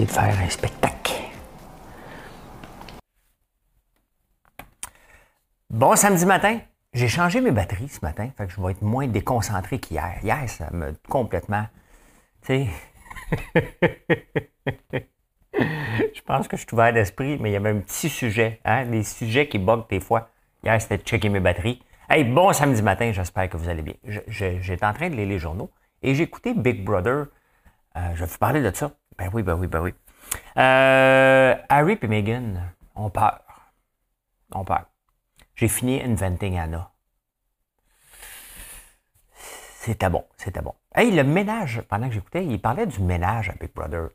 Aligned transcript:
De 0.00 0.06
faire 0.06 0.38
un 0.40 0.48
spectacle. 0.48 1.12
Bon 5.68 5.94
samedi 5.96 6.24
matin, 6.24 6.60
j'ai 6.94 7.08
changé 7.08 7.40
mes 7.42 7.50
batteries 7.50 7.88
ce 7.88 7.98
matin, 8.02 8.30
fait 8.36 8.46
que 8.46 8.52
je 8.52 8.60
vais 8.60 8.72
être 8.72 8.82
moins 8.82 9.06
déconcentré 9.06 9.78
qu'hier. 9.78 10.18
Hier, 10.22 10.48
ça 10.48 10.70
me 10.72 10.94
complètement. 11.08 11.66
Tu 12.46 12.66
sais. 12.66 12.68
je 15.54 16.20
pense 16.24 16.48
que 16.48 16.56
je 16.56 16.62
suis 16.62 16.72
ouvert 16.72 16.92
d'esprit, 16.92 17.36
mais 17.38 17.50
il 17.50 17.52
y 17.52 17.56
avait 17.56 17.70
un 17.70 17.80
petit 17.80 18.08
sujet, 18.08 18.60
hein, 18.64 18.86
des 18.86 19.02
sujets 19.02 19.46
qui 19.48 19.58
bug 19.58 19.88
des 19.90 20.00
fois. 20.00 20.30
Hier, 20.64 20.80
c'était 20.80 20.98
de 20.98 21.02
checker 21.02 21.28
mes 21.28 21.40
batteries. 21.40 21.82
Hey, 22.08 22.24
bon 22.24 22.52
samedi 22.52 22.82
matin, 22.82 23.12
j'espère 23.12 23.48
que 23.50 23.58
vous 23.58 23.68
allez 23.68 23.82
bien. 23.82 23.94
J'étais 24.26 24.86
en 24.86 24.94
train 24.94 25.10
de 25.10 25.16
lire 25.16 25.28
les 25.28 25.38
journaux 25.38 25.70
et 26.02 26.14
j'ai 26.14 26.22
écouté 26.22 26.54
Big 26.54 26.82
Brother. 26.82 27.26
Euh, 27.96 28.14
je 28.14 28.20
vais 28.20 28.26
vous 28.26 28.38
parler 28.38 28.62
de 28.62 28.74
ça. 28.74 28.92
Ben 29.22 29.30
oui, 29.32 29.44
ben 29.44 29.54
oui, 29.54 29.68
ben 29.68 29.80
oui. 29.80 29.94
Euh, 30.56 31.54
Harry 31.68 31.96
et 32.02 32.06
Meghan 32.08 32.54
ont 32.96 33.08
peur. 33.08 33.40
Ont 34.52 34.64
peur. 34.64 34.86
J'ai 35.54 35.68
fini 35.68 36.02
Inventing 36.02 36.58
Anna. 36.58 36.90
C'était 39.36 40.10
bon, 40.10 40.24
c'était 40.36 40.60
bon. 40.60 40.74
Hey, 40.92 41.12
le 41.12 41.22
ménage, 41.22 41.82
pendant 41.82 42.08
que 42.08 42.14
j'écoutais, 42.14 42.44
il 42.44 42.60
parlait 42.60 42.86
du 42.86 43.00
ménage 43.00 43.48
à 43.48 43.52
Big 43.52 43.72
Brother. 43.72 44.08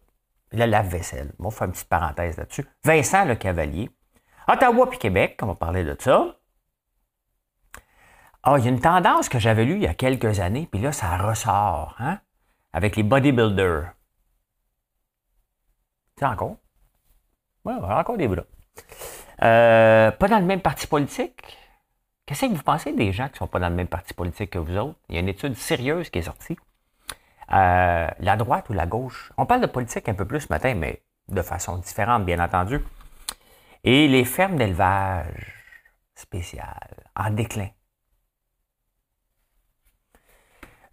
Le 0.51 0.65
lave-vaisselle. 0.65 1.31
Moi, 1.39 1.51
je 1.51 1.55
fais 1.55 1.65
une 1.65 1.71
petite 1.71 1.87
parenthèse 1.87 2.35
là-dessus. 2.35 2.65
Vincent 2.83 3.23
Le 3.23 3.35
Cavalier. 3.35 3.89
Ottawa 4.49 4.89
puis 4.89 4.99
Québec, 4.99 5.39
on 5.41 5.47
va 5.47 5.55
parler 5.55 5.85
de 5.85 5.95
ça. 5.97 6.35
Ah, 8.43 8.55
il 8.57 8.65
y 8.65 8.67
a 8.67 8.71
une 8.71 8.81
tendance 8.81 9.29
que 9.29 9.39
j'avais 9.39 9.63
lue 9.63 9.75
il 9.75 9.83
y 9.83 9.87
a 9.87 9.93
quelques 9.93 10.41
années, 10.41 10.67
puis 10.69 10.81
là, 10.81 10.91
ça 10.91 11.15
ressort, 11.15 11.95
hein? 11.99 12.19
Avec 12.73 12.97
les 12.97 13.03
bodybuilders. 13.03 13.93
C'est 16.17 16.25
encore. 16.25 16.57
Ouais, 17.63 17.73
encore 17.73 18.17
des 18.17 18.27
bras. 18.27 18.43
Euh, 19.43 20.11
pas 20.11 20.27
dans 20.27 20.39
le 20.39 20.45
même 20.45 20.61
parti 20.61 20.87
politique? 20.87 21.57
Qu'est-ce 22.25 22.47
que 22.47 22.53
vous 22.53 22.63
pensez 22.63 22.91
des 22.91 23.11
gens 23.11 23.27
qui 23.27 23.33
ne 23.33 23.37
sont 23.37 23.47
pas 23.47 23.59
dans 23.59 23.69
le 23.69 23.75
même 23.75 23.87
parti 23.87 24.13
politique 24.13 24.51
que 24.51 24.59
vous 24.59 24.75
autres? 24.77 24.99
Il 25.09 25.15
y 25.15 25.17
a 25.17 25.21
une 25.21 25.29
étude 25.29 25.55
sérieuse 25.55 26.09
qui 26.09 26.19
est 26.19 26.23
sortie. 26.23 26.57
Euh, 27.53 28.09
la 28.19 28.35
droite 28.35 28.69
ou 28.69 28.73
la 28.73 28.85
gauche? 28.85 29.31
On 29.37 29.45
parle 29.45 29.61
de 29.61 29.67
politique 29.67 30.09
un 30.09 30.13
peu 30.13 30.25
plus 30.25 30.41
ce 30.41 30.47
matin, 30.49 30.73
mais 30.73 31.03
de 31.29 31.41
façon 31.41 31.77
différente, 31.77 32.25
bien 32.25 32.39
entendu. 32.43 32.83
Et 33.83 34.07
les 34.07 34.25
fermes 34.25 34.57
d'élevage 34.57 35.53
spéciales 36.15 37.05
en 37.15 37.29
déclin. 37.29 37.69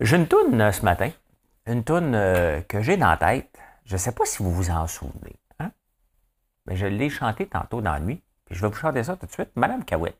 J'ai 0.00 0.16
une 0.16 0.28
toune 0.28 0.70
ce 0.70 0.82
matin, 0.84 1.10
une 1.66 1.82
toune 1.82 2.14
euh, 2.14 2.60
que 2.62 2.82
j'ai 2.82 2.96
dans 2.96 3.08
la 3.08 3.16
tête. 3.16 3.58
Je 3.84 3.94
ne 3.94 3.98
sais 3.98 4.12
pas 4.12 4.24
si 4.24 4.42
vous 4.42 4.52
vous 4.52 4.70
en 4.70 4.86
souvenez. 4.86 5.36
Hein? 5.58 5.70
Mais 6.66 6.76
je 6.76 6.86
l'ai 6.86 7.10
chanté 7.10 7.46
tantôt 7.46 7.80
dans 7.80 7.92
la 7.92 8.00
nuit. 8.00 8.22
Puis 8.44 8.54
je 8.54 8.62
vais 8.62 8.68
vous 8.68 8.76
chanter 8.76 9.04
ça 9.04 9.16
tout 9.16 9.26
de 9.26 9.32
suite. 9.32 9.50
Madame 9.56 9.84
Cahouette. 9.84 10.18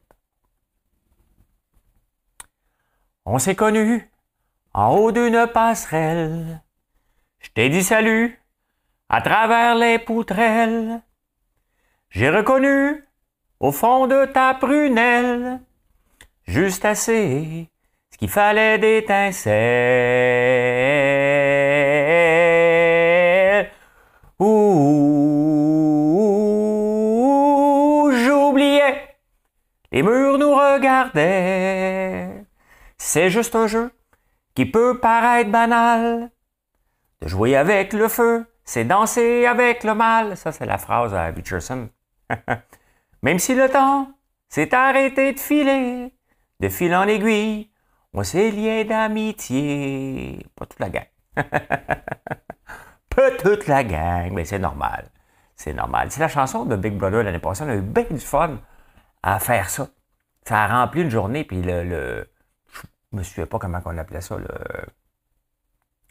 On 3.25 3.39
s'est 3.39 3.57
connus 3.57 4.11
en 4.75 4.91
haut 4.91 5.13
d'une 5.13 5.47
passerelle. 5.47 6.63
Je 7.39 7.49
t'ai 7.51 7.71
dit 7.71 7.83
salut 7.83 8.39
à 9.09 9.23
travers 9.23 9.75
les 9.75 9.99
poutrelles. 9.99 11.01
J'ai 12.11 12.31
reconnu 12.31 13.05
au 13.61 13.73
fond 13.73 14.07
de 14.07 14.27
ta 14.27 14.55
prunelle 14.55 15.61
juste 16.47 16.85
assez 16.85 17.71
ce 18.11 18.19
qu'il 18.19 18.29
fallait 18.29 18.79
d'étincelles. 18.79 21.44
C'est 32.97 33.31
juste 33.31 33.55
un 33.55 33.67
jeu 33.67 33.91
qui 34.55 34.67
peut 34.67 34.99
paraître 35.01 35.51
banal. 35.51 36.31
De 37.21 37.29
jouer 37.29 37.57
avec 37.57 37.93
le 37.93 38.09
feu, 38.09 38.47
c'est 38.65 38.85
danser 38.85 39.47
avec 39.47 39.85
le 39.85 39.95
mal. 39.95 40.37
Ça, 40.37 40.53
c'est 40.53 40.67
la 40.67 40.79
phrase 40.79 41.15
à 41.15 41.27
Richardson. 41.27 41.89
Même 43.23 43.39
si 43.39 43.55
le 43.55 43.69
temps 43.69 44.11
s'est 44.49 44.75
arrêté 44.75 45.33
de 45.33 45.41
filer, 45.41 46.13
de 46.61 46.69
fil 46.69 46.95
en 46.95 47.09
aiguille, 47.09 47.71
on 48.13 48.23
s'est 48.23 48.51
lié 48.51 48.85
d'amitié. 48.85 50.47
Pas 50.55 50.67
toute 50.67 50.81
la 50.81 50.91
gang. 50.91 51.07
Pas 53.09 53.31
toute 53.43 53.67
la 53.67 53.85
gang, 53.85 54.33
mais 54.33 54.45
c'est 54.45 54.59
normal. 54.59 55.11
C'est 55.57 55.73
normal. 55.73 56.11
C'est 56.11 56.21
la 56.21 56.29
chanson 56.29 56.65
de 56.65 56.77
Big 56.77 56.95
Brother 56.95 57.23
l'année 57.23 57.39
passée. 57.39 57.65
On 57.65 57.69
a 57.69 57.75
eu 57.75 57.81
bien 57.81 58.05
du 58.11 58.21
fun 58.21 58.59
à 59.23 59.39
faire 59.39 59.71
ça. 59.71 59.89
Ça 60.45 60.65
a 60.65 60.81
rempli 60.81 61.03
une 61.03 61.11
journée, 61.11 61.45
puis 61.45 61.63
le. 61.63 61.85
le 61.85 62.31
je 63.13 63.19
me 63.19 63.23
souviens 63.23 63.47
pas 63.47 63.59
comment 63.59 63.81
on 63.85 63.99
appelait 63.99 64.21
ça, 64.21 64.37
le. 64.37 64.49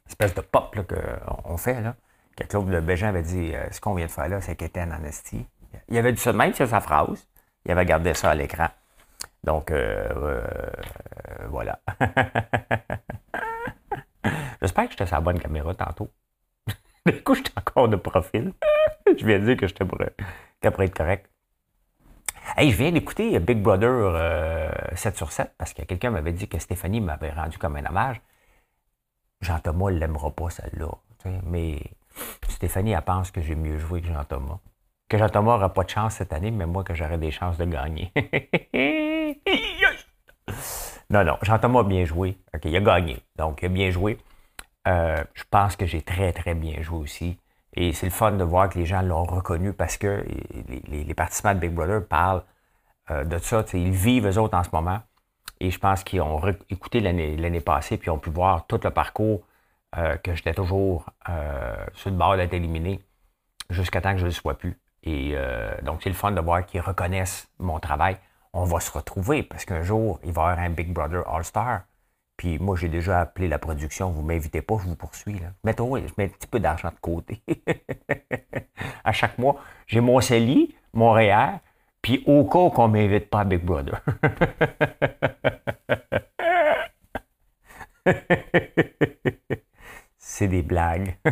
Espèce 0.08 0.34
de 0.34 0.42
pop 0.42 0.76
qu'on 0.76 1.58
fait, 1.58 1.82
là. 1.82 1.96
Que 2.36 2.44
Claude 2.46 2.70
Bégin 2.84 3.10
avait 3.10 3.22
dit 3.22 3.54
euh, 3.54 3.70
ce 3.72 3.80
qu'on 3.80 3.94
vient 3.94 4.08
de 4.08 4.12
faire 4.12 4.28
là, 4.28 4.42
c'est 4.42 4.56
qu'il 4.56 4.68
était 4.68 4.82
en 4.82 4.92
amnesty. 4.92 5.46
Il 5.88 5.96
y 5.96 6.00
avait 6.00 6.12
du 6.12 6.18
ça, 6.18 6.34
même 6.34 6.54
sur 6.54 6.68
sa 6.68 6.82
phrase. 6.82 7.28
Il 7.66 7.72
avait 7.72 7.86
gardé 7.86 8.14
ça 8.14 8.32
à 8.32 8.36
l'écran. 8.36 8.68
Donc, 9.44 9.72
euh, 9.72 10.08
euh, 10.16 11.48
voilà. 11.50 11.80
J'espère 14.62 14.86
que 14.86 14.92
j'étais 14.92 15.06
sur 15.06 15.18
la 15.18 15.22
bonne 15.22 15.40
caméra 15.40 15.74
tantôt. 15.76 16.10
du 17.06 17.22
coup, 17.24 17.36
j'étais 17.36 17.52
encore 17.58 17.90
de 17.90 17.98
profil. 17.98 18.54
je 19.18 19.26
viens 19.26 19.40
de 19.40 19.46
dire 19.46 19.58
que 19.58 19.68
j'étais 19.68 19.86
pour, 19.86 20.02
être 20.02 20.96
correct. 20.96 21.30
Hey, 22.56 22.72
je 22.72 22.78
viens 22.78 22.92
d'écouter 22.92 23.40
Big 23.40 23.62
Brother 23.62 24.72
7 24.96 25.18
sur 25.18 25.32
7 25.32 25.54
parce 25.58 25.74
que 25.74 25.82
quelqu'un 25.84 26.12
m'avait 26.12 26.34
dit 26.34 26.48
que 26.48 26.60
Stéphanie 26.60 27.02
m'avait 27.02 27.32
rendu 27.32 27.58
comme 27.58 27.78
un 27.78 27.86
hommage. 27.86 28.22
Jean-Thomas 29.42 29.92
ne 29.92 29.98
l'aimera 29.98 30.30
pas, 30.30 30.50
celle-là. 30.50 30.92
Mais 31.46 31.80
Stéphanie, 32.50 32.92
elle 32.92 33.02
pense 33.02 33.32
que 33.32 33.42
j'ai 33.42 33.56
mieux 33.56 33.80
joué 33.80 34.02
que 34.02 34.08
Jean-Thomas. 34.08 34.60
Que 35.10 35.18
Jean-Thomas 35.18 35.54
n'aura 35.54 35.74
pas 35.74 35.84
de 35.84 35.90
chance 35.90 36.16
cette 36.16 36.32
année, 36.32 36.52
mais 36.52 36.68
moi, 36.68 36.84
que 36.84 36.94
j'aurai 36.94 37.18
des 37.18 37.32
chances 37.32 37.58
de 37.58 37.66
gagner. 37.66 38.12
non, 41.10 41.24
non, 41.24 41.38
Jean-Thomas 41.42 41.80
a 41.80 41.84
bien 41.84 42.06
joué. 42.06 42.38
OK, 42.54 42.66
il 42.66 42.76
a 42.76 42.82
gagné. 42.82 43.18
Donc, 43.36 43.62
il 43.64 43.66
a 43.66 43.70
bien 43.70 43.90
joué. 43.90 44.20
Euh, 44.88 45.24
je 45.34 45.44
pense 45.50 45.76
que 45.76 45.86
j'ai 45.86 46.02
très, 46.02 46.34
très 46.34 46.54
bien 46.54 46.82
joué 46.82 47.00
aussi. 47.00 47.38
Et 47.76 47.94
c'est 47.94 48.06
le 48.06 48.12
fun 48.12 48.34
de 48.34 48.44
voir 48.44 48.70
que 48.70 48.78
les 48.78 48.86
gens 48.86 49.02
l'ont 49.02 49.24
reconnu 49.24 49.74
parce 49.74 49.98
que 49.98 50.24
les, 50.88 51.14
participants 51.14 51.56
de 51.56 51.60
Big 51.60 51.72
Brother 51.72 52.06
parlent 52.06 52.44
euh, 53.10 53.24
de 53.24 53.38
ça. 53.38 53.66
Ils 53.74 53.92
vivent 53.92 54.28
eux 54.28 54.38
autres 54.38 54.58
en 54.58 54.64
ce 54.64 54.70
moment. 54.72 55.02
Et 55.60 55.72
je 55.72 55.80
pense 55.80 56.04
qu'ils 56.04 56.22
ont 56.22 56.42
écouté 56.70 57.00
l'année 57.00 57.62
passée 57.62 57.98
puis 57.98 58.10
ont 58.10 58.20
pu 58.20 58.30
voir 58.30 58.68
tout 58.68 58.80
le 58.84 58.90
parcours 58.90 59.44
euh, 59.98 60.18
que 60.18 60.36
j'étais 60.36 60.54
toujours 60.54 61.06
sur 61.94 62.10
le 62.10 62.18
bord 62.18 62.36
d'être 62.36 62.54
éliminé 62.54 63.00
jusqu'à 63.70 64.02
temps 64.02 64.12
que 64.12 64.18
je 64.18 64.24
ne 64.24 64.30
le 64.30 64.34
sois 64.34 64.58
plus. 64.58 64.78
Et 65.04 65.36
donc, 65.84 66.02
c'est 66.02 66.10
le 66.10 66.16
fun 66.16 66.32
de 66.32 66.42
voir 66.42 66.66
qu'ils 66.66 66.82
reconnaissent 66.82 67.50
mon 67.60 67.80
travail 67.80 68.18
on 68.54 68.66
va 68.66 68.80
se 68.80 68.92
retrouver 68.92 69.44
parce 69.44 69.66
qu'un 69.66 69.82
jour, 69.82 70.20
il 70.24 70.32
va 70.32 70.42
y 70.42 70.46
avoir 70.52 70.60
un 70.60 70.70
Big 70.70 70.94
Brother 70.94 71.28
All-Star. 71.28 71.82
Puis 72.38 72.60
moi, 72.60 72.76
j'ai 72.76 72.90
déjà 72.90 73.22
appelé 73.22 73.48
la 73.48 73.60
production. 73.60 74.10
Vous 74.10 74.22
m'invitez 74.22 74.62
pas, 74.62 74.78
je 74.82 74.88
vous 74.88 74.96
poursuis. 74.96 75.40
Là. 75.40 75.48
Mettons, 75.64 75.96
je 75.96 76.14
mets 76.18 76.26
un 76.26 76.30
petit 76.30 76.48
peu 76.48 76.60
d'argent 76.60 76.90
de 76.90 77.00
côté. 77.00 77.42
à 79.04 79.12
chaque 79.12 79.38
mois, 79.38 79.58
j'ai 79.88 80.02
mon 80.02 80.20
CELI, 80.20 80.76
mon 80.94 81.12
REER, 81.12 81.60
puis 82.02 82.24
au 82.26 82.44
cas 82.46 82.70
qu'on 82.70 82.88
ne 82.88 82.94
m'invite 82.94 83.30
pas 83.30 83.42
à 83.42 83.44
Big 83.46 83.64
Brother. 83.64 84.02
c'est 90.18 90.48
des 90.48 90.64
blagues. 90.64 91.18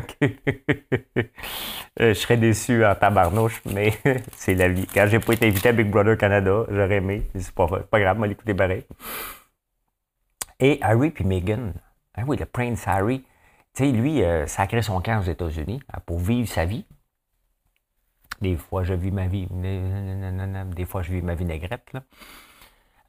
Euh, 1.99 2.13
je 2.13 2.19
serais 2.19 2.37
déçu 2.37 2.85
en 2.85 2.95
tabarnouche, 2.95 3.61
mais 3.65 3.91
c'est 4.37 4.55
la 4.55 4.69
vie. 4.69 4.87
Quand 4.87 5.07
j'ai 5.07 5.19
pas 5.19 5.33
été 5.33 5.45
invité 5.45 5.69
à 5.69 5.71
Big 5.73 5.89
Brother 5.89 6.17
Canada, 6.17 6.63
j'aurais 6.69 6.95
aimé. 6.95 7.23
C'est 7.35 7.51
pas, 7.51 7.67
pas 7.67 7.99
grave, 7.99 8.17
moi 8.17 8.27
l'écouter 8.27 8.53
pareil. 8.53 8.85
Et 10.61 10.77
Harry 10.81 11.09
puis 11.09 11.25
Meghan. 11.25 11.73
Ah 12.13 12.23
oui, 12.25 12.37
le 12.37 12.45
Prince 12.45 12.87
Harry 12.87 13.25
Tu 13.73 13.85
sais, 13.85 13.91
lui, 13.91 14.23
euh, 14.23 14.45
ça 14.47 14.67
son 14.81 15.01
camp 15.01 15.19
aux 15.19 15.29
États-Unis 15.29 15.81
hein, 15.91 15.99
pour 16.05 16.19
vivre 16.19 16.47
sa 16.47 16.65
vie. 16.65 16.85
Des 18.41 18.55
fois, 18.55 18.83
je 18.83 18.93
vis 18.93 19.11
ma 19.11 19.27
vie. 19.27 19.47
Des 19.51 20.85
fois, 20.85 21.01
je 21.01 21.11
vis 21.11 21.21
ma 21.21 21.35
vie 21.35 21.45
négrette. 21.45 21.91
Là. 21.93 22.03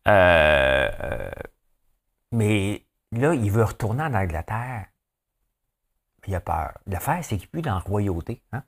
Euh, 0.09 0.91
euh, 1.01 1.31
mais 2.33 2.87
là, 3.13 3.35
il 3.35 3.51
veut 3.51 3.65
retourner 3.65 4.03
en 4.03 4.15
Angleterre. 4.15 4.87
Il 6.27 6.35
a 6.35 6.41
peur. 6.41 6.79
L'affaire, 6.87 7.25
c'est 7.25 7.37
qu'il 7.37 7.47
n'est 7.47 7.51
plus 7.51 7.63
dans 7.63 7.75
la 7.75 7.81
royauté. 7.81 8.43
Hein? 8.53 8.63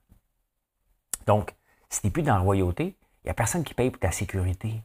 Donc, 1.26 1.54
si 1.88 2.00
tu 2.00 2.06
n'es 2.06 2.10
plus 2.10 2.22
dans 2.22 2.34
la 2.34 2.40
royauté, 2.40 2.96
il 3.22 3.26
n'y 3.26 3.30
a 3.30 3.34
personne 3.34 3.64
qui 3.64 3.74
paye 3.74 3.90
pour 3.90 4.00
ta 4.00 4.10
sécurité. 4.10 4.82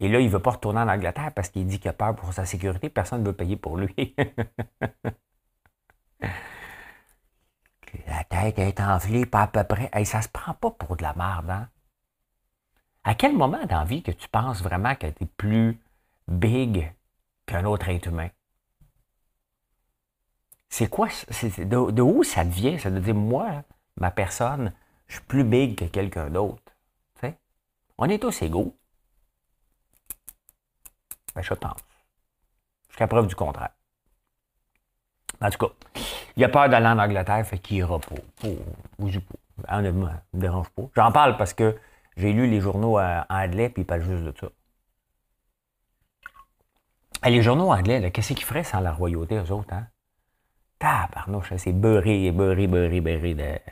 Et 0.00 0.08
là, 0.08 0.20
il 0.20 0.26
ne 0.26 0.30
veut 0.30 0.40
pas 0.40 0.52
retourner 0.52 0.80
en 0.80 0.88
Angleterre 0.88 1.32
parce 1.34 1.48
qu'il 1.48 1.66
dit 1.66 1.80
qu'il 1.80 1.90
a 1.90 1.92
peur 1.92 2.14
pour 2.14 2.32
sa 2.32 2.46
sécurité. 2.46 2.88
Personne 2.88 3.22
ne 3.22 3.26
veut 3.26 3.32
payer 3.36 3.56
pour 3.56 3.76
lui. 3.76 4.14
la 8.06 8.24
tête 8.24 8.58
est 8.58 8.80
enflée, 8.80 9.26
pas 9.26 9.42
à 9.42 9.46
peu 9.48 9.64
près. 9.64 9.90
Ça 10.04 10.18
ça 10.18 10.22
se 10.22 10.28
prend 10.28 10.54
pas 10.54 10.70
pour 10.70 10.96
de 10.96 11.02
la 11.02 11.14
merde, 11.14 11.50
hein? 11.50 11.68
À 13.04 13.14
quel 13.14 13.34
moment 13.34 13.64
dans 13.66 13.78
la 13.78 13.84
vie 13.84 14.02
que 14.02 14.10
tu 14.10 14.28
penses 14.28 14.62
vraiment 14.62 14.94
que 14.94 15.06
tu 15.06 15.24
es 15.24 15.26
plus 15.26 15.80
big 16.28 16.92
qu'un 17.46 17.64
autre 17.64 17.88
être 17.88 18.06
humain? 18.06 18.28
C'est 20.68 20.88
quoi? 20.88 21.08
de, 21.08 22.02
où 22.02 22.22
ça 22.22 22.44
devient? 22.44 22.78
Ça 22.78 22.90
veut 22.90 23.00
dire, 23.00 23.14
moi, 23.14 23.62
ma 23.98 24.10
personne, 24.10 24.72
je 25.06 25.14
suis 25.14 25.24
plus 25.24 25.44
big 25.44 25.76
que 25.76 25.86
quelqu'un 25.86 26.28
d'autre. 26.30 26.62
On 27.98 28.08
est 28.08 28.20
tous 28.20 28.42
égaux. 28.42 28.77
Ben, 31.38 31.44
je 31.44 31.54
pense. 31.54 31.78
Jusqu'à 32.88 33.06
preuve 33.06 33.28
du 33.28 33.36
contraire. 33.36 33.70
En 35.40 35.50
tout 35.50 35.68
cas, 35.68 35.72
il 36.36 36.42
a 36.42 36.48
peur 36.48 36.68
d'aller 36.68 36.88
en 36.88 36.98
Angleterre, 36.98 37.46
fait 37.46 37.60
qu'il 37.60 37.76
ira 37.76 38.00
pas. 38.00 38.48
Ou 38.98 39.06
pas. 39.06 39.76
Honnêtement, 39.76 40.08
ça 40.08 40.22
me 40.32 40.40
dérange 40.40 40.68
pas. 40.70 40.82
J'en 40.96 41.12
parle 41.12 41.36
parce 41.36 41.54
que 41.54 41.78
j'ai 42.16 42.32
lu 42.32 42.50
les 42.50 42.60
journaux 42.60 42.98
en 42.98 43.24
anglais, 43.28 43.68
puis 43.68 43.82
ils 43.82 43.86
parlent 43.86 44.02
juste 44.02 44.24
de 44.24 44.34
ça. 44.40 44.48
les 47.28 47.40
journaux 47.40 47.72
anglais, 47.72 48.10
qu'est-ce 48.10 48.32
qu'ils 48.32 48.44
feraient 48.44 48.64
sans 48.64 48.80
la 48.80 48.90
royauté, 48.90 49.36
eux 49.36 49.52
autres, 49.52 49.72
hein? 49.72 49.86
Tabarnouche, 50.80 51.54
c'est 51.56 51.72
beurré, 51.72 52.32
beurré, 52.32 52.66
beurré, 52.66 53.00
beurré. 53.00 53.62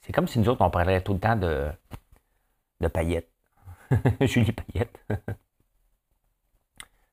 C'est 0.00 0.14
comme 0.14 0.26
si 0.26 0.38
nous 0.38 0.48
autres, 0.48 0.64
on 0.64 0.70
parlerait 0.70 1.02
tout 1.02 1.12
le 1.12 1.20
temps 1.20 1.36
de, 1.36 1.70
de 2.80 2.88
paillettes. 2.88 3.30
Julie 4.22 4.52
Payette. 4.52 4.98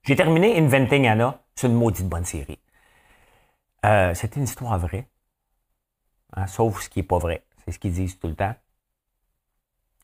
J'ai 0.05 0.15
terminé 0.15 0.59
Inventing 0.59 1.07
Anna. 1.07 1.41
C'est 1.55 1.65
une 1.65 1.73
maudite 1.73 2.07
bonne 2.07 2.25
série. 2.25 2.59
Euh, 3.85 4.13
c'est 4.13 4.35
une 4.35 4.43
histoire 4.43 4.77
vraie. 4.77 5.07
Hein, 6.33 6.45
sauf 6.45 6.83
ce 6.83 6.89
qui 6.89 6.99
n'est 6.99 7.07
pas 7.07 7.17
vrai. 7.17 7.43
C'est 7.63 7.71
ce 7.71 7.79
qu'ils 7.79 7.93
disent 7.93 8.19
tout 8.19 8.27
le 8.27 8.35
temps. 8.35 8.53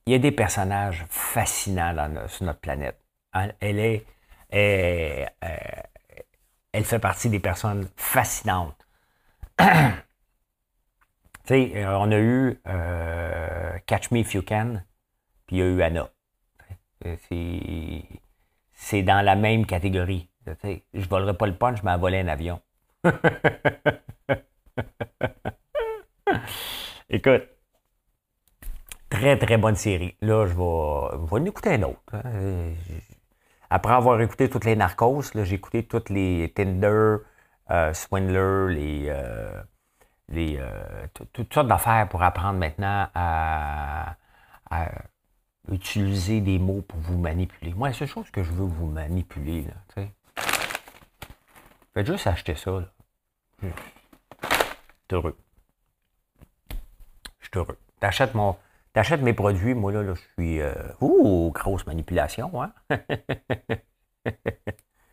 Il 0.08 0.14
y 0.14 0.16
a 0.16 0.20
des 0.20 0.32
personnages 0.32 1.06
fascinants 1.10 2.28
sur 2.28 2.46
notre 2.46 2.60
planète. 2.60 3.00
Hein, 3.34 3.50
elle 3.60 3.80
est. 3.80 4.06
Euh, 4.54 5.26
elle 6.72 6.84
fait 6.84 7.00
partie 7.00 7.30
des 7.30 7.40
personnes 7.40 7.88
fascinantes. 7.96 8.88
tu 9.60 9.66
sais, 11.46 11.74
euh, 11.76 11.98
on 12.00 12.12
a 12.12 12.18
eu 12.18 12.60
Catch 13.86 14.10
Me 14.10 14.20
If 14.20 14.34
You 14.34 14.42
Can, 14.42 14.82
puis 15.46 15.58
il 15.58 15.60
y 15.60 15.62
a 15.62 15.66
eu 15.66 15.82
Anna. 15.82 16.10
C'est 17.04 18.04
dans 19.04 19.24
la 19.24 19.36
même 19.36 19.66
catégorie. 19.66 20.30
Je 20.46 20.52
ne 20.94 21.06
volerai 21.06 21.36
pas 21.36 21.48
le 21.48 21.56
punch, 21.56 21.84
mais 21.84 21.92
à 21.92 21.98
voler 21.98 22.20
un 22.20 22.28
avion. 22.28 22.60
Écoute, 27.10 27.44
très 29.10 29.38
très 29.38 29.58
bonne 29.58 29.76
série. 29.76 30.16
Là, 30.22 30.46
je 30.48 30.54
vais, 30.54 30.62
en 30.62 31.46
écouter 31.46 31.74
un 31.74 31.84
autre. 31.84 32.00
Hein. 32.14 32.72
Après 33.70 33.94
avoir 33.94 34.20
écouté 34.22 34.50
toutes 34.50 34.66
les 34.66 34.76
narcos, 34.76 35.32
j'ai 35.34 35.56
écouté 35.56 35.84
toutes 35.84 36.10
les 36.10 36.52
Tinder, 36.54 37.18
euh, 37.70 37.94
Swindler, 37.94 38.74
les, 38.74 39.06
euh, 39.10 39.62
les 40.30 40.58
euh, 40.60 41.08
toutes 41.34 41.54
sortes 41.54 41.68
d'affaires 41.68 42.10
pour 42.10 42.22
apprendre 42.24 42.60
maintenant 42.60 43.08
à, 43.14 44.16
utiliser 45.72 46.42
des 46.42 46.60
mots 46.60 46.82
pour 46.82 47.00
vous 47.00 47.18
manipuler. 47.18 47.74
Moi, 47.74 47.90
la 47.90 47.94
seule 47.94 48.08
chose 48.08 48.30
que 48.32 48.44
je 48.44 48.52
veux 48.52 48.66
vous 48.66 48.88
manipuler, 48.88 49.64
là, 49.64 50.04
Faites 51.94 52.08
juste 52.08 52.28
acheter 52.28 52.56
ça. 52.56 52.72
Là. 52.72 52.88
Je 53.62 53.68
suis 53.68 53.74
heureux. 55.12 55.38
Je 57.40 57.48
suis 57.48 57.52
heureux. 57.56 57.78
T'achètes 58.00 58.34
mon. 58.34 58.56
T'achètes 58.94 59.22
mes 59.22 59.34
produits, 59.34 59.74
moi 59.74 59.92
là, 59.92 60.02
là 60.02 60.14
je 60.14 60.22
suis. 60.34 60.62
Euh, 60.62 60.74
ouh, 61.02 61.52
grosse 61.54 61.86
manipulation, 61.86 62.52
hein? 62.62 62.72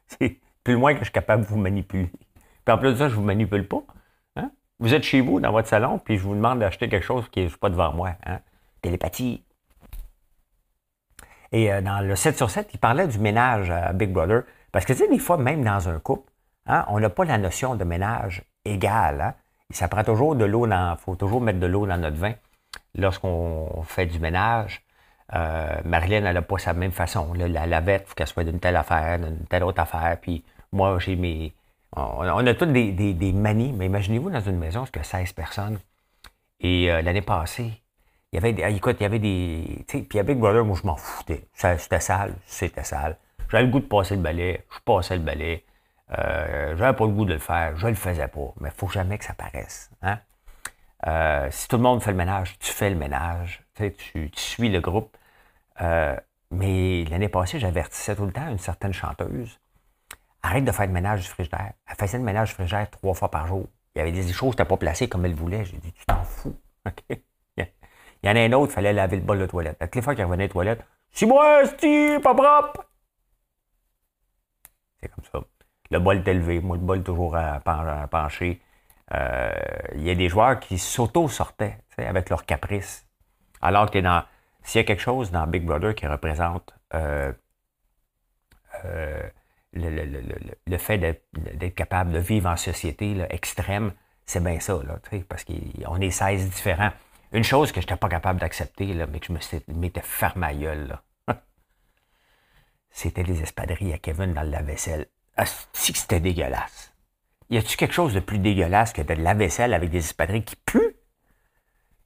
C'est 0.07 0.41
plus 0.63 0.75
loin 0.75 0.93
que 0.95 1.01
je 1.01 1.05
suis 1.05 1.13
capable 1.13 1.43
de 1.45 1.49
vous 1.49 1.59
manipuler. 1.59 2.11
Puis 2.65 2.75
en 2.75 2.79
plus 2.79 2.93
de 2.93 2.97
ça, 2.97 3.09
je 3.09 3.15
ne 3.15 3.21
vous 3.21 3.27
manipule 3.27 3.67
pas. 3.67 3.83
Hein? 4.37 4.51
Vous 4.79 4.95
êtes 4.95 5.03
chez 5.03 5.21
vous, 5.21 5.41
dans 5.41 5.53
votre 5.53 5.69
salon, 5.69 5.99
puis 5.99 6.17
je 6.17 6.23
vous 6.23 6.35
demande 6.35 6.61
d'acheter 6.61 6.89
quelque 6.89 7.05
chose 7.05 7.29
qui 7.29 7.41
n'est 7.41 7.51
pas 7.51 7.71
devant 7.71 7.93
moi. 7.93 8.15
Hein? 8.25 8.41
Télépathie. 8.83 9.43
Et 11.53 11.73
euh, 11.73 11.81
dans 11.81 12.01
le 12.01 12.15
7 12.17 12.37
sur 12.37 12.51
7, 12.51 12.71
il 12.75 12.79
parlait 12.79 13.07
du 13.07 13.19
ménage 13.19 13.71
à 13.71 13.93
Big 13.93 14.11
Brother. 14.11 14.43
Parce 14.73 14.85
que 14.85 14.93
tu 14.93 15.01
sais, 15.01 15.09
des 15.09 15.19
fois, 15.19 15.39
même 15.39 15.65
dans 15.65 15.89
un 15.89 15.99
couple, 15.99 16.31
Hein? 16.69 16.85
On 16.89 17.01
n'a 17.01 17.11
pas 17.11 17.25
la 17.25 17.39
notion 17.39 17.75
de 17.75 17.85
ménage 17.85 18.43
égal. 18.65 19.21
Hein? 19.21 19.35
Ça 19.71 19.89
prend 19.89 20.05
toujours 20.05 20.37
de 20.37 20.45
l'eau 20.45 20.67
dans. 20.67 20.97
Faut 20.97 21.17
toujours 21.17 21.41
mettre 21.41 21.59
de 21.59 21.67
l'eau 21.67 21.87
dans 21.87 21.99
notre 21.99 22.17
vin 22.17 22.35
lorsqu'on 22.95 23.83
fait 23.85 24.07
du 24.07 24.19
ménage. 24.21 24.83
Euh, 25.35 25.81
Marilyn, 25.85 26.25
elle 26.25 26.35
n'a 26.35 26.43
pas 26.43 26.59
sa 26.59 26.73
même 26.73 26.93
façon. 26.93 27.33
la 27.35 27.67
lavette, 27.67 28.05
il 28.07 28.09
faut 28.09 28.15
qu'elle 28.15 28.27
soit 28.27 28.45
d'une 28.45 28.61
telle 28.61 28.77
affaire, 28.77 29.19
d'une 29.19 29.47
telle 29.47 29.65
autre 29.65 29.81
affaire. 29.81 30.17
Puis 30.21 30.45
moi, 30.73 30.99
j'ai 31.01 31.17
mes. 31.17 31.53
On, 31.97 32.47
a 32.47 32.55
toutes 32.55 32.73
des, 32.73 32.93
des, 32.93 33.33
manies, 33.33 33.73
mais 33.73 33.87
imaginez-vous 33.87 34.29
dans 34.29 34.41
une 34.41 34.59
maison, 34.59 34.85
y 34.95 34.99
a 34.99 35.03
16 35.03 35.33
personnes. 35.33 35.79
Et 36.61 36.93
euh, 36.93 37.01
l'année 37.01 37.23
passée, 37.23 37.73
il 38.33 38.37
y 38.37 38.39
avait 38.39 38.53
des. 38.53 38.63
Écoute, 38.77 38.97
il 39.01 39.03
y 39.03 39.07
avait 39.07 39.19
des. 39.19 39.85
Puis 40.09 40.19
avec 40.19 40.39
Brother, 40.39 40.65
moi, 40.65 40.77
je 40.81 40.87
m'en 40.87 40.97
foutais. 40.97 41.49
C'était 41.55 42.01
sale, 42.01 42.35
c'était 42.47 42.85
sale. 42.85 43.17
J'avais 43.51 43.65
le 43.65 43.71
goût 43.71 43.81
de 43.81 43.87
passer 43.87 44.17
le 44.17 44.23
balai, 44.23 44.65
je 44.71 44.79
passais 44.85 45.17
le 45.17 45.23
balai. 45.23 45.65
Euh, 46.17 46.77
j'avais 46.77 46.97
pas 46.97 47.07
le 47.07 47.13
goût 47.13 47.25
de 47.25 47.35
le 47.35 47.39
faire, 47.39 47.77
je 47.77 47.87
le 47.87 47.95
faisais 47.95 48.29
pas, 48.29 48.53
mais 48.61 48.71
faut 48.71 48.89
jamais 48.89 49.19
que 49.19 49.25
ça 49.25 49.35
paraisse. 49.35 49.91
Hein? 50.03 50.19
Euh, 51.07 51.49
si 51.51 51.69
tout 51.69 51.77
le 51.77 51.83
monde 51.83 52.03
fait 52.03 52.11
le 52.11 52.17
ménage, 52.17 52.59
tu 52.59 52.73
fais 52.73 52.91
le 52.91 52.97
ménage, 52.97 53.63
tu, 53.75 53.93
tu, 53.95 54.31
suis 54.35 54.69
le 54.69 54.81
groupe. 54.81 55.17
Euh, 55.81 56.17
mais 56.51 57.05
l'année 57.05 57.29
passée, 57.29 57.59
j'avertissais 57.59 58.17
tout 58.17 58.27
le 58.27 58.33
temps 58.33 58.49
une 58.49 58.59
certaine 58.59 58.93
chanteuse. 58.93 59.61
Arrête 60.43 60.65
de 60.65 60.73
faire 60.73 60.87
le 60.87 60.93
ménage 60.93 61.23
du 61.23 61.29
frigidaire. 61.29 61.73
Elle 61.87 61.97
faisait 61.97 62.19
le 62.19 62.25
ménage 62.25 62.49
du 62.49 62.55
frigidaire 62.55 62.91
trois 62.91 63.15
fois 63.15 63.31
par 63.31 63.47
jour. 63.47 63.67
Il 63.95 63.99
y 63.99 64.03
avait 64.03 64.13
des 64.13 64.23
choses 64.33 64.55
qui 64.55 64.61
n'étaient 64.61 64.65
pas 64.69 64.77
placées 64.77 65.09
comme 65.09 65.25
elle 65.25 65.35
voulait. 65.35 65.65
J'ai 65.65 65.77
dit, 65.79 65.93
tu 65.93 66.07
t'en 66.07 66.23
fous. 66.25 66.57
Il 68.23 68.29
y 68.29 68.33
en 68.33 68.37
a 68.37 68.41
un 68.41 68.53
autre, 68.53 68.73
il 68.73 68.75
fallait 68.75 68.93
laver 68.93 69.17
le 69.17 69.23
bol 69.23 69.39
de 69.39 69.47
toilette. 69.47 69.79
Toutes 69.79 69.95
les 69.95 70.03
fois 70.03 70.15
qu'elle 70.15 70.27
revenait 70.27 70.47
aux 70.47 70.53
toilettes, 70.53 70.85
c'est 71.13 71.27
moi, 71.27 71.63
c'est 71.79 72.21
pas 72.23 72.35
propre. 72.35 72.85
C'est 75.01 75.09
comme 75.09 75.25
ça 75.33 75.41
le 75.91 75.99
bol 75.99 76.19
est 76.19 76.29
élevé. 76.29 76.61
Moi, 76.61 76.77
le 76.77 76.83
bol 76.83 77.03
toujours 77.03 77.37
à, 77.37 77.61
pencher. 78.11 78.61
Euh, 79.15 79.51
il 79.95 80.03
y 80.03 80.11
a 80.11 80.15
des 80.15 80.29
joueurs 80.29 80.61
qui 80.61 80.79
s'auto-sortaient 80.79 81.79
avec 81.97 82.29
leur 82.31 82.45
caprice. 82.45 83.07
Alors 83.61 83.91
que 83.91 83.99
dans. 83.99 84.23
S'il 84.63 84.81
y 84.81 84.85
a 84.85 84.85
quelque 84.85 85.01
chose 85.01 85.31
dans 85.31 85.47
Big 85.47 85.65
Brother 85.65 85.95
qui 85.95 86.07
représente 86.07 86.75
euh, 86.93 87.33
euh, 88.85 89.23
le, 89.73 90.77
fait 90.77 90.99
d'être 90.99 91.75
capable 91.75 92.13
de 92.13 92.19
vivre 92.19 92.51
en 92.51 92.57
société 92.57 93.17
extrême, 93.31 93.93
c'est 94.27 94.43
bien 94.43 94.61
ça, 94.61 94.79
parce 95.27 95.45
qu'on 95.45 96.01
est 96.01 96.11
16 96.11 96.51
différents. 96.51 96.91
Une 97.33 97.45
chose 97.45 97.73
que 97.73 97.81
je 97.81 97.87
n'étais 97.87 97.97
pas 97.97 98.09
capable 98.09 98.41
d'accepter, 98.41 98.87
mais 99.11 99.21
que 99.21 99.27
je 99.27 99.33
me 99.33 99.75
m'étais 99.75 100.01
fermé 100.03 100.47
à 100.47 100.55
gueule, 100.55 100.99
c'était 102.91 103.23
les 103.23 103.43
espadrilles 103.43 103.93
à 103.93 103.99
Kevin 103.99 104.33
dans 104.33 104.43
le 104.43 104.51
lave-vaisselle. 104.51 105.07
Si 105.73 105.93
c'était 105.93 106.21
dégueulasse. 106.21 106.93
Y 107.51 107.59
a-tu 107.59 107.77
quelque 107.77 107.95
chose 107.95 108.13
de 108.13 108.21
plus 108.21 108.39
dégueulasse 108.39 108.93
que 108.93 109.03
de 109.03 109.15
la 109.15 109.35
vaisselle 109.35 109.73
avec 109.73 109.91
des 109.91 109.99
espadrilles 109.99 110.45
qui 110.45 110.57
puent? 110.57 110.97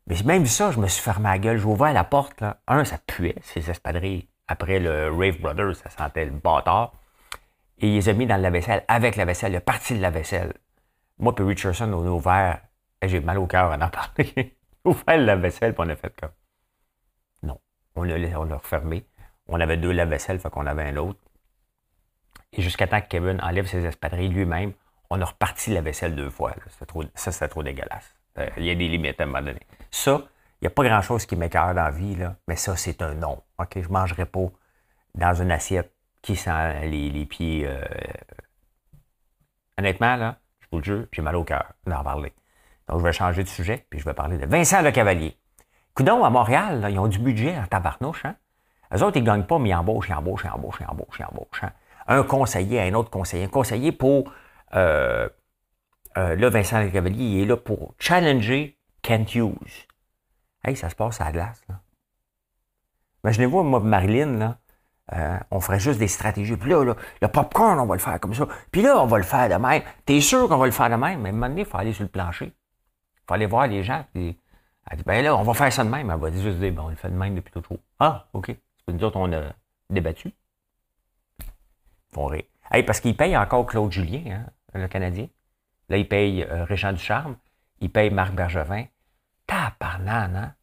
Mais 0.06 0.16
même 0.24 0.46
ça, 0.46 0.70
je 0.70 0.78
me 0.78 0.88
suis 0.88 1.02
fermé 1.02 1.28
la 1.28 1.38
gueule. 1.38 1.58
J'ai 1.58 1.64
ouvert 1.64 1.92
la 1.92 2.04
porte. 2.04 2.40
Là. 2.40 2.58
Un, 2.66 2.84
ça 2.84 2.98
puait, 2.98 3.36
ces 3.42 3.70
espadrilles. 3.70 4.28
Après 4.48 4.78
le 4.78 5.10
Rave 5.10 5.40
Brothers, 5.40 5.76
ça 5.76 5.90
sentait 5.90 6.26
le 6.26 6.32
bâtard. 6.32 6.92
Et 7.78 7.88
il 7.88 7.94
les 7.94 8.08
a 8.08 8.12
mis 8.12 8.26
dans 8.26 8.40
la 8.40 8.50
vaisselle 8.50 8.84
avec 8.88 9.16
la 9.16 9.24
vaisselle. 9.24 9.54
A 9.56 9.60
parti 9.60 9.94
de 9.94 10.00
la 10.00 10.10
vaisselle. 10.10 10.52
Moi 11.18 11.34
puis 11.34 11.44
Richardson, 11.44 11.92
on 11.92 12.06
a 12.06 12.10
ouvert. 12.10 12.60
J'ai 13.02 13.20
mal 13.20 13.38
au 13.38 13.46
cœur 13.46 13.70
en 13.72 13.80
en 13.80 13.88
parler. 13.88 14.56
ouvert 14.84 15.18
la 15.18 15.36
vaisselle, 15.36 15.74
puis 15.74 15.84
on 15.86 15.90
a 15.90 15.96
fait 15.96 16.14
comme. 16.18 16.30
Non. 17.42 17.58
On 17.94 18.04
l'a, 18.04 18.56
refermé. 18.56 19.06
On 19.48 19.60
avait 19.60 19.76
deux 19.76 19.90
lave-vaisselle, 19.90 20.38
fait 20.38 20.50
qu'on 20.50 20.66
avait 20.66 20.84
un 20.84 20.96
autre. 20.96 21.18
Et 22.52 22.62
jusqu'à 22.62 22.86
temps 22.86 23.00
que 23.00 23.08
Kevin 23.08 23.40
enlève 23.42 23.66
ses 23.66 23.84
espadrilles 23.84 24.28
lui-même, 24.28 24.72
on 25.10 25.20
a 25.20 25.24
reparti 25.24 25.72
la 25.72 25.80
vaisselle 25.80 26.14
deux 26.14 26.30
fois. 26.30 26.54
Trop, 26.86 27.04
ça, 27.14 27.32
c'était 27.32 27.48
trop 27.48 27.62
dégueulasse. 27.62 28.14
Euh, 28.38 28.48
il 28.56 28.64
y 28.64 28.70
a 28.70 28.74
des 28.74 28.88
limites 28.88 29.20
à 29.20 29.24
un 29.24 29.26
moment 29.26 29.42
donné. 29.42 29.60
Ça, 29.90 30.22
il 30.60 30.64
n'y 30.64 30.68
a 30.68 30.70
pas 30.70 30.84
grand-chose 30.84 31.26
qui 31.26 31.36
m'écœure 31.36 31.74
dans 31.74 31.82
la 31.82 31.90
vie, 31.90 32.14
là, 32.14 32.36
mais 32.46 32.56
ça, 32.56 32.76
c'est 32.76 33.02
un 33.02 33.14
non. 33.14 33.42
OK, 33.58 33.72
je 33.74 33.80
ne 33.80 33.92
mangerai 33.92 34.26
pas 34.26 34.46
dans 35.14 35.34
une 35.34 35.50
assiette 35.50 35.92
qui 36.22 36.36
sent 36.36 36.86
les, 36.86 37.26
pieds. 37.26 37.66
Euh, 37.66 37.82
honnêtement, 39.76 40.16
là, 40.16 40.38
je 40.60 40.66
vous 40.70 40.78
le 40.78 40.84
jure, 40.84 41.06
j'ai 41.12 41.20
mal 41.20 41.36
au 41.36 41.44
cœur 41.44 41.72
d'en 41.86 42.02
parler. 42.02 42.32
Je 42.98 43.02
vais 43.02 43.12
changer 43.12 43.42
de 43.42 43.48
sujet, 43.48 43.86
puis 43.90 44.00
je 44.00 44.04
vais 44.04 44.14
parler 44.14 44.38
de 44.38 44.46
Vincent 44.46 44.82
Le 44.82 44.90
Cavalier. 44.90 45.36
Coudon, 45.94 46.24
à 46.24 46.30
Montréal, 46.30 46.86
ils 46.90 46.98
ont 46.98 47.08
du 47.08 47.18
budget 47.18 47.56
en 47.58 47.66
tabarnouche. 47.66 48.24
Hein? 48.24 48.36
Eux 48.94 49.02
autres, 49.02 49.16
ils 49.16 49.22
ne 49.22 49.26
gagnent 49.26 49.44
pas, 49.44 49.58
mais 49.58 49.70
ils 49.70 49.74
embauchent, 49.74 50.08
ils 50.08 50.14
embauchent, 50.14 50.44
ils 50.44 50.50
embauchent, 50.50 50.80
ils 50.80 50.86
embauchent, 50.86 51.18
ils 51.18 51.24
embauchent. 51.24 51.64
Hein? 51.64 51.72
Un 52.06 52.22
conseiller, 52.22 52.80
un 52.80 52.94
autre 52.94 53.10
conseiller. 53.10 53.44
Un 53.44 53.48
conseiller 53.48 53.92
pour. 53.92 54.32
Euh, 54.74 55.28
euh, 56.18 56.36
là, 56.36 56.50
Vincent 56.50 56.80
Le 56.80 56.90
Cavalier, 56.90 57.24
il 57.24 57.42
est 57.42 57.46
là 57.46 57.56
pour 57.56 57.94
challenger 57.98 58.78
Kent 59.02 59.34
Hughes. 59.34 59.86
Hey, 60.64 60.76
ça 60.76 60.88
se 60.88 60.94
passe 60.94 61.20
à 61.20 61.24
la 61.24 61.32
glace, 61.32 61.62
là. 61.68 61.76
Imaginez-vous, 63.24 63.62
moi, 63.62 63.80
Marilyn, 63.80 64.38
là, 64.38 64.58
euh, 65.12 65.38
on 65.50 65.60
ferait 65.60 65.78
juste 65.78 65.98
des 65.98 66.08
stratégies. 66.08 66.56
Puis 66.56 66.70
là, 66.70 66.84
là, 66.84 66.96
le 67.20 67.28
popcorn, 67.28 67.78
on 67.78 67.86
va 67.86 67.94
le 67.94 68.00
faire 68.00 68.18
comme 68.18 68.34
ça. 68.34 68.46
Puis 68.70 68.82
là, 68.82 69.00
on 69.00 69.06
va 69.06 69.18
le 69.18 69.24
faire 69.24 69.48
de 69.48 69.54
même. 69.54 69.82
T'es 70.06 70.20
sûr 70.20 70.48
qu'on 70.48 70.56
va 70.56 70.66
le 70.66 70.72
faire 70.72 70.90
de 70.90 70.96
même? 70.96 71.20
Mais 71.20 71.28
à 71.28 71.32
un 71.32 71.34
moment 71.34 71.48
donné, 71.48 71.62
il 71.62 71.66
faut 71.66 71.78
aller 71.78 71.92
sur 71.92 72.02
le 72.02 72.08
plancher. 72.08 72.52
Aller 73.32 73.46
voir 73.46 73.66
les 73.66 73.82
gens. 73.82 74.04
Puis, 74.12 74.36
elle 74.90 74.98
dit, 74.98 75.04
ben 75.04 75.22
là, 75.22 75.36
on 75.36 75.42
va 75.42 75.54
faire 75.54 75.72
ça 75.72 75.84
de 75.84 75.88
même. 75.88 76.10
Elle 76.10 76.18
va 76.18 76.30
juste 76.30 76.58
dire, 76.58 76.72
bon, 76.72 76.84
on 76.84 76.88
le 76.88 76.96
fait 76.96 77.08
de 77.08 77.14
même 77.14 77.34
depuis 77.34 77.52
toujours. 77.52 77.78
Ah, 77.98 78.26
OK. 78.32 78.46
C'est 78.46 78.92
nous 78.92 79.04
autres, 79.04 79.16
on 79.16 79.32
a 79.32 79.52
débattu. 79.90 80.32
Ils 81.40 82.14
font 82.14 82.26
rire. 82.26 82.44
Hey, 82.70 82.82
parce 82.82 83.00
qu'ils 83.00 83.16
payent 83.16 83.36
encore 83.36 83.66
Claude 83.66 83.92
Julien, 83.92 84.22
hein, 84.32 84.46
le 84.74 84.88
Canadien. 84.88 85.28
Là, 85.88 85.98
ils 85.98 86.08
payent 86.08 86.44
euh, 86.44 86.92
Ducharme. 86.92 87.36
Ils 87.80 87.90
payent 87.90 88.10
Marc 88.10 88.32
Bergevin. 88.32 88.86
Tabarnan, 89.46 90.36
hein? 90.36 90.54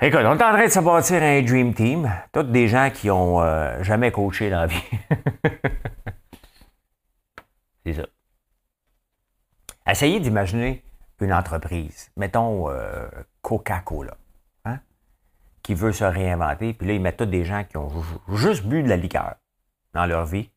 Écoute, 0.00 0.20
on 0.24 0.38
est 0.38 0.42
en 0.42 0.52
train 0.52 0.66
de 0.66 0.70
se 0.70 0.80
bâtir 0.80 1.22
un 1.22 1.40
Dream 1.42 1.72
Team. 1.72 2.12
Toutes 2.32 2.52
des 2.52 2.68
gens 2.68 2.90
qui 2.92 3.10
ont 3.10 3.40
euh, 3.40 3.82
jamais 3.82 4.10
coaché 4.10 4.50
dans 4.50 4.60
la 4.60 4.66
vie. 4.66 4.82
C'est 7.86 7.94
ça. 7.94 8.06
Essayez 9.86 10.20
d'imaginer 10.20 10.82
une 11.20 11.32
entreprise, 11.32 12.10
mettons 12.16 12.70
euh, 12.70 13.08
Coca-Cola, 13.42 14.16
hein, 14.64 14.78
qui 15.62 15.74
veut 15.74 15.92
se 15.92 16.04
réinventer, 16.04 16.74
puis 16.74 16.88
là, 16.88 16.94
ils 16.94 17.00
mettent 17.00 17.18
tous 17.18 17.26
des 17.26 17.44
gens 17.44 17.64
qui 17.64 17.76
ont 17.76 17.90
juste 18.34 18.64
bu 18.64 18.82
de 18.82 18.88
la 18.88 18.96
liqueur 18.96 19.34
dans 19.92 20.06
leur 20.06 20.26
vie. 20.26 20.50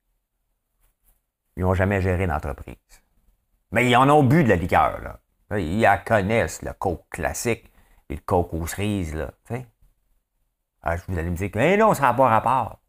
Ils 1.55 1.63
n'ont 1.63 1.73
jamais 1.73 2.01
géré 2.01 2.27
d'entreprise. 2.27 2.75
Mais 3.71 3.89
ils 3.89 3.95
en 3.95 4.09
ont 4.09 4.23
bu 4.23 4.43
de 4.43 4.49
la 4.49 4.55
liqueur. 4.55 5.19
Ils 5.51 5.81
la 5.81 5.97
connaissent, 5.97 6.61
le 6.61 6.73
Coke 6.73 7.05
classique 7.09 7.71
et 8.09 8.15
le 8.15 8.21
Coke 8.21 8.53
aux 8.53 8.67
cerises, 8.67 9.15
là. 9.15 9.31
Ah, 10.83 10.95
vous 11.07 11.17
allez 11.17 11.29
me 11.29 11.35
dire 11.35 11.51
que 11.51 11.59
eh 11.59 11.75
non, 11.75 11.93
ça 11.93 12.03
n'a 12.03 12.13
pas 12.13 12.29
rapport. 12.29 12.79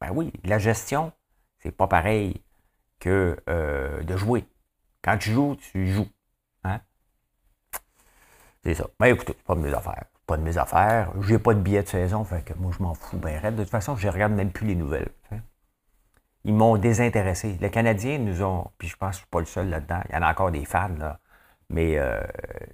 Ben 0.00 0.10
oui, 0.12 0.32
la 0.44 0.58
gestion, 0.58 1.12
c'est 1.58 1.72
pas 1.72 1.88
pareil 1.88 2.42
que 3.00 3.36
euh, 3.48 4.02
de 4.04 4.16
jouer. 4.16 4.44
Quand 5.02 5.18
tu 5.18 5.30
joues, 5.30 5.56
tu 5.56 5.86
joues. 5.88 6.08
Hein? 6.64 6.80
C'est 8.64 8.74
ça. 8.74 8.86
Ben 8.98 9.06
écoutez, 9.06 9.34
pas 9.46 9.54
de 9.54 9.60
mes 9.60 9.72
affaires. 9.72 10.04
Pas 10.26 10.36
de 10.36 10.42
mes 10.42 10.58
affaires. 10.58 11.12
J'ai 11.22 11.38
pas 11.38 11.54
de 11.54 11.60
billet 11.60 11.82
de 11.82 11.88
saison, 11.88 12.24
fait 12.24 12.42
que 12.42 12.54
moi 12.54 12.72
je 12.76 12.82
m'en 12.82 12.94
fous 12.94 13.16
De 13.16 13.50
toute 13.50 13.70
façon, 13.70 13.96
je 13.96 14.08
regarde 14.08 14.32
même 14.32 14.50
plus 14.50 14.66
les 14.66 14.74
nouvelles. 14.74 15.10
Ils 16.44 16.54
m'ont 16.54 16.76
désintéressé. 16.76 17.58
Les 17.60 17.70
Canadiens 17.70 18.18
nous 18.18 18.42
ont, 18.42 18.70
puis 18.78 18.88
je 18.88 18.96
pense 18.96 19.10
que 19.10 19.14
je 19.14 19.18
suis 19.18 19.28
pas 19.28 19.40
le 19.40 19.46
seul 19.46 19.68
là-dedans. 19.68 20.00
Il 20.08 20.14
y 20.14 20.18
en 20.18 20.22
a 20.22 20.30
encore 20.30 20.50
des 20.50 20.64
fans, 20.64 20.90
là. 20.98 21.18
Mais 21.70 21.98
euh, 21.98 22.20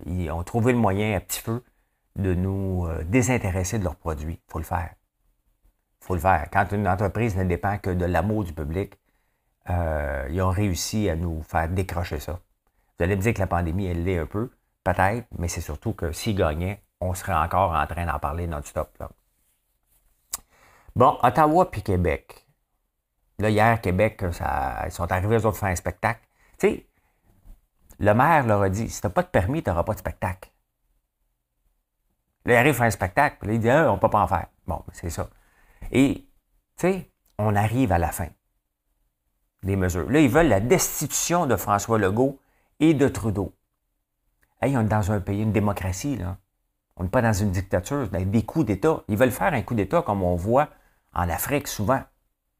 ils 0.06 0.30
ont 0.30 0.44
trouvé 0.44 0.72
le 0.72 0.78
moyen 0.78 1.16
à 1.16 1.20
petit 1.20 1.40
feu 1.40 1.64
de 2.16 2.34
nous 2.34 2.86
euh, 2.86 3.02
désintéresser 3.04 3.78
de 3.78 3.84
leurs 3.84 3.96
produits. 3.96 4.40
Il 4.46 4.52
faut 4.52 4.58
le 4.58 4.64
faire. 4.64 4.94
Il 6.02 6.06
faut 6.06 6.14
le 6.14 6.20
faire. 6.20 6.48
Quand 6.52 6.70
une 6.72 6.86
entreprise 6.86 7.36
ne 7.36 7.44
dépend 7.44 7.78
que 7.78 7.90
de 7.90 8.04
l'amour 8.04 8.44
du 8.44 8.52
public, 8.52 8.94
euh, 9.70 10.26
ils 10.30 10.42
ont 10.42 10.50
réussi 10.50 11.08
à 11.08 11.16
nous 11.16 11.42
faire 11.42 11.68
décrocher 11.68 12.20
ça. 12.20 12.40
Vous 12.98 13.04
allez 13.04 13.16
me 13.16 13.22
dire 13.22 13.34
que 13.34 13.40
la 13.40 13.46
pandémie, 13.46 13.86
elle 13.86 14.04
l'est 14.04 14.18
un 14.18 14.26
peu, 14.26 14.50
peut-être, 14.84 15.26
mais 15.38 15.48
c'est 15.48 15.60
surtout 15.60 15.94
que 15.94 16.12
s'ils 16.12 16.36
gagnaient, 16.36 16.82
on 17.00 17.14
serait 17.14 17.34
encore 17.34 17.72
en 17.72 17.86
train 17.86 18.06
d'en 18.06 18.18
parler 18.18 18.46
non-stop. 18.46 19.02
Bon, 20.94 21.18
Ottawa 21.22 21.70
puis 21.70 21.82
Québec. 21.82 22.46
Là, 23.38 23.50
hier, 23.50 23.80
Québec, 23.80 24.22
ils 24.22 24.92
sont 24.92 25.10
arrivés 25.10 25.36
aux 25.36 25.46
autres 25.46 25.58
faire 25.58 25.70
un 25.70 25.76
spectacle. 25.76 26.20
Tu 26.58 26.68
sais, 26.68 26.86
le 27.98 28.14
maire 28.14 28.46
leur 28.46 28.62
a 28.62 28.68
dit 28.68 28.88
si 28.88 29.00
tu 29.00 29.06
n'as 29.06 29.12
pas 29.12 29.22
de 29.22 29.28
permis, 29.28 29.62
tu 29.62 29.70
n'auras 29.70 29.82
pas 29.82 29.94
de 29.94 29.98
spectacle. 29.98 30.50
Là, 32.44 32.54
il 32.54 32.56
arrive 32.56 32.74
faire 32.74 32.86
un 32.86 32.90
spectacle, 32.90 33.38
puis 33.40 33.48
là, 33.48 33.54
il 33.54 33.60
dit 33.60 33.70
ah, 33.70 33.90
on 33.90 33.94
ne 33.94 33.98
peut 33.98 34.10
pas 34.10 34.20
en 34.20 34.28
faire. 34.28 34.46
Bon, 34.66 34.84
c'est 34.92 35.10
ça. 35.10 35.28
Et, 35.90 36.28
tu 36.76 36.88
sais, 36.88 37.10
on 37.38 37.56
arrive 37.56 37.90
à 37.90 37.98
la 37.98 38.12
fin 38.12 38.28
des 39.64 39.76
mesures. 39.76 40.08
Là, 40.10 40.20
ils 40.20 40.28
veulent 40.28 40.48
la 40.48 40.60
destitution 40.60 41.46
de 41.46 41.56
François 41.56 41.98
Legault 41.98 42.38
et 42.80 42.94
de 42.94 43.08
Trudeau. 43.08 43.52
Hey, 44.60 44.76
on 44.76 44.82
est 44.82 44.84
dans 44.84 45.12
un 45.12 45.20
pays, 45.20 45.42
une 45.42 45.52
démocratie, 45.52 46.16
là. 46.16 46.36
On 46.96 47.02
n'est 47.02 47.10
pas 47.10 47.22
dans 47.22 47.32
une 47.32 47.50
dictature, 47.50 48.08
dans 48.08 48.24
des 48.24 48.44
coups 48.44 48.66
d'État. 48.66 49.02
Ils 49.08 49.16
veulent 49.16 49.32
faire 49.32 49.52
un 49.52 49.62
coup 49.62 49.74
d'État 49.74 50.02
comme 50.02 50.22
on 50.22 50.36
voit 50.36 50.68
en 51.12 51.28
Afrique 51.28 51.66
souvent, 51.66 52.00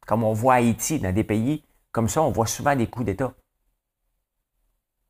comme 0.07 0.25
on 0.25 0.33
voit 0.33 0.55
à 0.55 0.57
Haïti, 0.57 0.99
dans 0.99 1.13
des 1.15 1.25
pays 1.25 1.65
comme 1.93 2.09
ça, 2.09 2.23
on 2.23 2.33
voit 2.33 2.49
souvent 2.49 2.75
des 2.75 2.89
coups 2.89 3.07
d'État. 3.07 3.33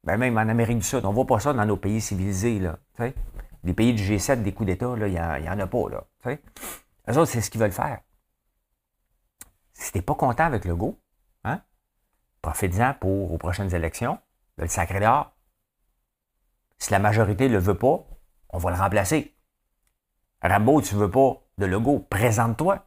Ben 0.05 0.19
même 0.19 0.37
en 0.37 0.43
Amérique 0.43 0.79
du 0.79 0.85
Sud, 0.85 1.05
on 1.07 1.11
ne 1.11 1.15
voit 1.15 1.27
pas 1.27 1.41
ça 1.41 1.55
dans 1.55 1.65
nos 1.65 1.79
pays 1.79 2.03
civilisés. 2.03 2.59
Là, 2.59 2.79
les 3.65 3.73
pays 3.73 3.95
du 3.95 4.03
G7, 4.03 4.43
des 4.43 4.53
coups 4.53 4.67
d'État, 4.67 4.95
il 4.99 5.05
n'y 5.07 5.19
en, 5.19 5.59
a 5.59 5.67
pas. 5.67 5.89
Là, 5.89 6.05
Eux 7.09 7.17
autres, 7.17 7.31
c'est 7.31 7.41
ce 7.41 7.51
qu'ils 7.51 7.61
veulent 7.61 7.73
faire. 7.73 8.01
Si 9.73 9.93
tu 9.93 9.99
n'es 9.99 10.03
pas 10.03 10.15
content 10.15 10.45
avec 10.45 10.67
le 10.67 10.77
go, 10.77 10.99
profite-en 12.45 12.93
pour 13.01 13.33
aux 13.33 13.39
prochaines 13.39 13.75
élections, 13.75 14.19
le 14.59 14.69
sacré 14.69 15.01
dehors. 15.01 15.33
Si 16.77 16.93
la 16.93 16.99
majorité 16.99 17.49
ne 17.49 17.55
le 17.55 17.59
veut 17.59 17.79
pas, 17.79 18.07
on 18.51 18.59
va 18.59 18.71
le 18.71 18.77
remplacer. 18.77 19.35
Rambo, 20.43 20.83
tu 20.83 20.95
ne 20.95 21.01
veux 21.01 21.11
pas 21.11 21.43
de 21.57 21.65
logo, 21.65 22.01
présente-toi. 22.11 22.87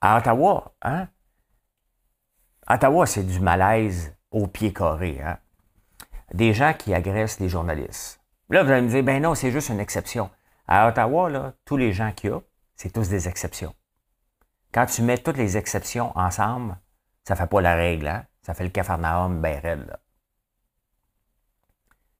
À 0.00 0.16
Ottawa, 0.16 0.74
hein? 0.80 1.08
Ottawa, 2.66 3.04
c'est 3.04 3.24
du 3.24 3.40
malaise 3.40 4.16
au 4.30 4.46
pied 4.46 4.72
carré. 4.72 5.20
Hein? 5.20 5.38
Des 6.32 6.54
gens 6.54 6.72
qui 6.72 6.94
agressent 6.94 7.40
les 7.40 7.50
journalistes. 7.50 8.22
Là, 8.48 8.62
vous 8.62 8.70
allez 8.70 8.82
me 8.82 8.88
dire, 8.88 9.02
ben 9.02 9.22
non, 9.22 9.34
c'est 9.34 9.50
juste 9.50 9.68
une 9.68 9.80
exception. 9.80 10.30
À 10.66 10.88
Ottawa, 10.88 11.52
tous 11.66 11.76
les 11.76 11.92
gens 11.92 12.12
qu'il 12.12 12.30
y 12.30 12.32
a, 12.32 12.40
c'est 12.74 12.90
tous 12.90 13.10
des 13.10 13.28
exceptions. 13.28 13.74
Quand 14.72 14.86
tu 14.86 15.02
mets 15.02 15.18
toutes 15.18 15.36
les 15.36 15.58
exceptions 15.58 16.16
ensemble, 16.16 16.78
ça 17.24 17.34
ne 17.34 17.38
fait 17.38 17.46
pas 17.46 17.60
la 17.60 17.74
règle, 17.74 18.08
hein? 18.08 18.26
Ça 18.42 18.54
fait 18.54 18.64
le 18.64 18.70
cafarnaum 18.70 19.40
ben 19.40 19.60
raide, 19.60 19.86
là. 19.86 19.98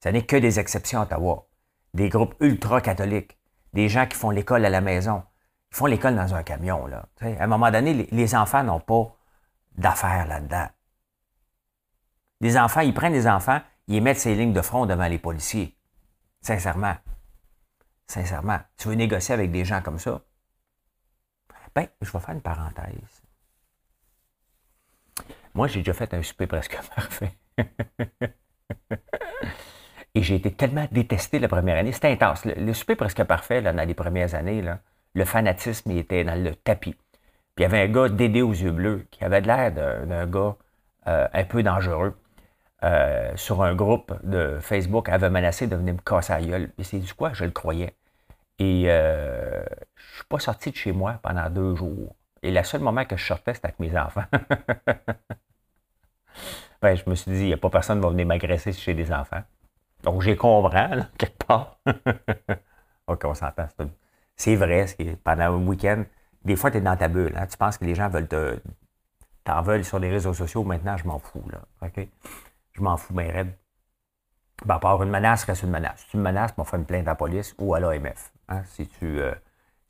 Ça 0.01 0.11
n'est 0.11 0.27
que 0.27 0.37
des 0.37 0.59
exceptions 0.59 1.01
à 1.01 1.03
Ottawa. 1.05 1.49
Des 1.95 2.09
groupes 2.09 2.35
ultra-catholiques. 2.41 3.39
Des 3.73 3.89
gens 3.89 4.07
qui 4.07 4.17
font 4.17 4.31
l'école 4.31 4.65
à 4.65 4.71
la 4.71 4.81
maison. 4.81 5.23
Ils 5.71 5.77
font 5.77 5.87
l'école 5.87 6.17
dans 6.17 6.35
un 6.35 6.43
camion, 6.43 6.87
là. 6.87 7.09
à 7.21 7.45
un 7.45 7.47
moment 7.47 7.71
donné, 7.71 8.09
les 8.11 8.35
enfants 8.35 8.65
n'ont 8.65 8.81
pas 8.81 9.17
d'affaires 9.77 10.27
là-dedans. 10.27 10.69
Les 12.41 12.59
enfants, 12.59 12.81
ils 12.81 12.93
prennent 12.93 13.13
les 13.13 13.29
enfants, 13.29 13.61
ils 13.87 14.03
mettent 14.03 14.19
ces 14.19 14.35
lignes 14.35 14.53
de 14.53 14.63
front 14.63 14.87
devant 14.87 15.07
les 15.07 15.19
policiers. 15.19 15.79
Sincèrement. 16.41 16.97
Sincèrement. 18.09 18.59
Tu 18.77 18.89
veux 18.89 18.95
négocier 18.95 19.35
avec 19.35 19.53
des 19.53 19.65
gens 19.65 19.81
comme 19.81 19.99
ça? 19.99 20.21
Ben, 21.75 21.87
je 22.01 22.11
vais 22.11 22.19
faire 22.19 22.35
une 22.35 22.43
parenthèse. 22.43 23.22
Moi, 25.55 25.69
j'ai 25.69 25.81
déjà 25.81 25.93
fait 25.93 26.15
un 26.15 26.23
souper 26.23 26.47
presque 26.47 26.79
parfait. 26.97 27.33
Et 30.15 30.23
j'ai 30.23 30.35
été 30.35 30.53
tellement 30.53 30.87
détesté 30.91 31.39
la 31.39 31.49
première 31.49 31.79
année. 31.79 31.93
C'était 31.93 32.13
intense. 32.13 32.45
Le, 32.45 32.73
souper 32.75 32.97
presque 32.97 33.23
parfait, 33.25 33.61
là, 33.61 33.73
dans 33.73 33.87
les 33.87 33.95
premières 33.95 34.35
années, 34.35 34.63
le 35.15 35.25
fanatisme 35.25 35.91
il 35.91 35.99
était 35.99 36.25
dans 36.25 36.43
le 36.43 36.55
tapis. 36.55 36.95
Puis 37.55 37.59
il 37.59 37.63
y 37.63 37.65
avait 37.67 37.81
un 37.81 37.89
gars 37.89 38.09
dédé 38.09 38.43
aux 38.43 38.53
yeux 38.53 38.71
bleus 38.73 39.07
qui 39.11 39.25
avait 39.25 39.41
l'air 39.41 39.73
d'un 39.73 40.27
gars 40.27 40.57
euh, 41.07 41.29
un 41.33 41.45
peu 41.45 41.63
dangereux. 41.63 42.15
Euh, 42.85 43.31
sur 43.37 43.63
un 43.63 43.77
groupe 43.77 44.13
de 44.25 44.59
Facebook 44.61 45.09
avait 45.09 45.31
menacé 45.31 45.69
de 45.69 45.77
venir 45.77 45.95
me 45.95 46.01
casser 46.01 46.33
la 46.33 46.43
gueule. 46.43 46.73
Et 46.79 46.85
c'est 46.85 46.99
du 46.99 47.15
quoi? 47.15 47.33
Je 47.33 47.45
le 47.45 47.51
croyais. 47.53 47.95
Et 48.59 48.85
euh, 48.89 49.63
je 49.97 50.17
suis 50.17 50.25
pas 50.29 50.39
sorti 50.41 50.71
de 50.71 50.77
chez 50.77 50.93
moi 50.93 51.21
pendant 51.23 51.49
deux 51.51 51.77
jours. 51.77 52.17
Et 52.43 52.51
le 52.51 52.63
seul 52.65 52.81
moment 52.81 53.05
que 53.05 53.17
je 53.17 53.25
sortais, 53.25 53.55
c'était 53.55 53.67
avec 53.67 53.79
mes 53.81 53.97
enfants. 53.97 54.25
ben, 56.81 56.97
je 56.97 57.09
me 57.09 57.15
suis 57.15 57.31
dit, 57.31 57.41
il 57.41 57.47
n'y 57.47 57.53
a 57.53 57.57
pas 57.57 57.71
personne 57.71 57.99
qui 57.99 58.05
va 58.05 58.11
venir 58.11 58.27
m'agresser 58.27 58.73
chez 58.73 58.95
des 58.95 59.13
enfants. 59.13 59.43
Donc, 60.03 60.23
j'ai 60.23 60.37
compris, 60.37 60.75
là, 60.75 61.09
quelque 61.19 61.45
part. 61.47 61.79
OK, 63.07 63.25
on 63.25 63.35
s'entend. 63.35 63.69
C'est 64.37 64.57
vrai, 64.57 64.87
pendant 65.23 65.45
un 65.45 65.67
week-end, 65.67 66.05
des 66.45 66.57
fois, 66.57 66.71
tu 66.71 66.79
es 66.79 66.81
dans 66.81 66.97
ta 66.97 67.09
bulle. 67.09 67.35
Hein. 67.37 67.47
Tu 67.47 67.57
penses 67.57 67.79
que 67.79 67.85
les 67.85 67.95
gens 67.95 68.09
veulent 68.09 68.29
te, 68.29 68.59
t'en 69.45 69.63
veulent 69.63 69.85
sur 69.85 69.99
les 69.99 70.11
réseaux 70.11 70.35
sociaux, 70.35 70.65
maintenant, 70.65 70.97
je 70.97 71.07
m'en 71.07 71.19
fous, 71.19 71.45
là. 71.51 71.61
OK? 71.87 72.09
Je 72.73 72.83
m'en 72.83 72.97
fous, 72.97 73.15
mais 73.15 73.31
raide. 73.31 73.53
Ben, 74.65 74.79
à 74.83 74.95
une 75.03 75.11
menace, 75.11 75.45
reste 75.45 75.63
une 75.63 75.71
menace. 75.71 76.01
Si 76.01 76.11
tu 76.11 76.17
me 76.17 76.23
menaces, 76.23 76.53
on 76.57 76.65
fait 76.65 76.77
une 76.77 76.85
plainte 76.85 77.07
à 77.07 77.13
la 77.13 77.15
police 77.15 77.55
ou 77.59 77.75
à 77.75 77.81
l'AMF. 77.81 78.33
Hein? 78.49 78.63
Si, 78.67 78.87
tu, 78.87 79.21
euh, 79.21 79.35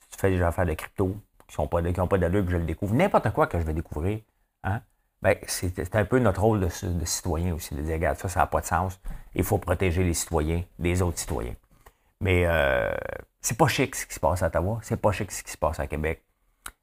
si 0.01 0.09
tu 0.11 0.19
fais 0.19 0.31
des 0.31 0.41
affaires 0.41 0.67
de 0.67 0.75
crypto 0.75 1.17
qui 1.47 1.61
n'ont 1.61 1.69
pas, 1.69 1.83
pas 1.83 2.19
d'allure, 2.19 2.45
que 2.45 2.51
je 2.51 2.57
le 2.57 2.65
découvre, 2.65 2.95
n'importe 2.95 3.31
quoi 3.33 3.47
que 3.47 3.59
je 3.59 3.65
vais 3.65 3.75
découvrir, 3.75 4.21
hein? 4.65 4.81
Ben, 5.23 5.37
c'est 5.47 5.95
un 5.95 6.05
peu 6.05 6.19
notre 6.19 6.43
rôle 6.43 6.61
de, 6.61 6.69
citoyen 7.05 7.55
aussi, 7.55 7.75
de 7.75 7.83
dire, 7.83 7.95
regarde, 7.95 8.19
ça, 8.19 8.29
ça 8.29 8.41
n'a 8.41 8.47
pas 8.47 8.61
de 8.61 8.67
sens. 8.67 9.00
Il 9.35 9.45
faut 9.45 9.59
protéger 9.59 10.02
les 10.02 10.14
citoyens 10.14 10.64
des 10.81 11.00
autres 11.00 11.19
citoyens. 11.19 11.55
Mais 12.21 12.45
euh, 12.47 12.93
c'est 13.41 13.57
pas 13.57 13.69
chic 13.69 13.95
ce 13.95 14.05
qui 14.05 14.14
se 14.14 14.21
passe 14.21 14.43
à 14.43 14.49
Ottawa, 14.49 14.81
c'est 14.83 15.00
pas 15.00 15.12
chic 15.12 15.31
ce 15.31 15.45
qui 15.45 15.52
se 15.52 15.57
passe 15.57 15.79
à 15.79 15.87
Québec. 15.87 16.23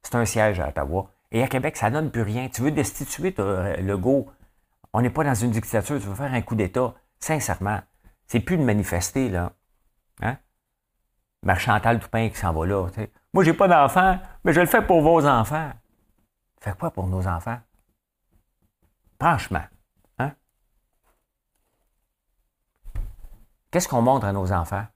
C'est 0.01 0.15
un 0.15 0.25
siège 0.25 0.59
à 0.59 0.69
Ottawa. 0.69 1.11
Et 1.31 1.43
à 1.43 1.47
Québec, 1.47 1.77
ça 1.77 1.89
donne 1.89 2.09
plus 2.11 2.23
rien. 2.23 2.49
Tu 2.49 2.61
veux 2.61 2.71
destituer 2.71 3.35
le 3.37 3.95
go. 3.97 4.27
On 4.93 5.01
n'est 5.01 5.11
pas 5.11 5.23
dans 5.23 5.35
une 5.35 5.51
dictature, 5.51 5.99
tu 5.99 6.07
veux 6.07 6.15
faire 6.15 6.33
un 6.33 6.41
coup 6.41 6.55
d'État. 6.55 6.95
Sincèrement, 7.19 7.79
c'est 8.25 8.39
plus 8.39 8.57
de 8.57 8.63
manifester, 8.63 9.29
là. 9.29 9.51
Hein? 10.21 10.37
Chantal 11.57 11.99
Toupin 11.99 12.29
qui 12.29 12.37
s'en 12.37 12.53
va 12.53 12.65
là. 12.65 12.87
Moi, 12.97 13.07
Moi, 13.33 13.43
j'ai 13.43 13.53
pas 13.53 13.67
d'enfants, 13.67 14.17
mais 14.43 14.53
je 14.53 14.61
le 14.61 14.65
fais 14.65 14.81
pour 14.81 15.01
vos 15.01 15.25
enfants. 15.27 15.71
Fais 16.61 16.73
quoi 16.73 16.91
pour 16.91 17.07
nos 17.07 17.27
enfants? 17.27 17.59
Franchement. 19.19 19.65
Hein? 20.17 20.33
Qu'est-ce 23.69 23.87
qu'on 23.87 24.01
montre 24.01 24.25
à 24.25 24.31
nos 24.31 24.51
enfants? 24.51 24.87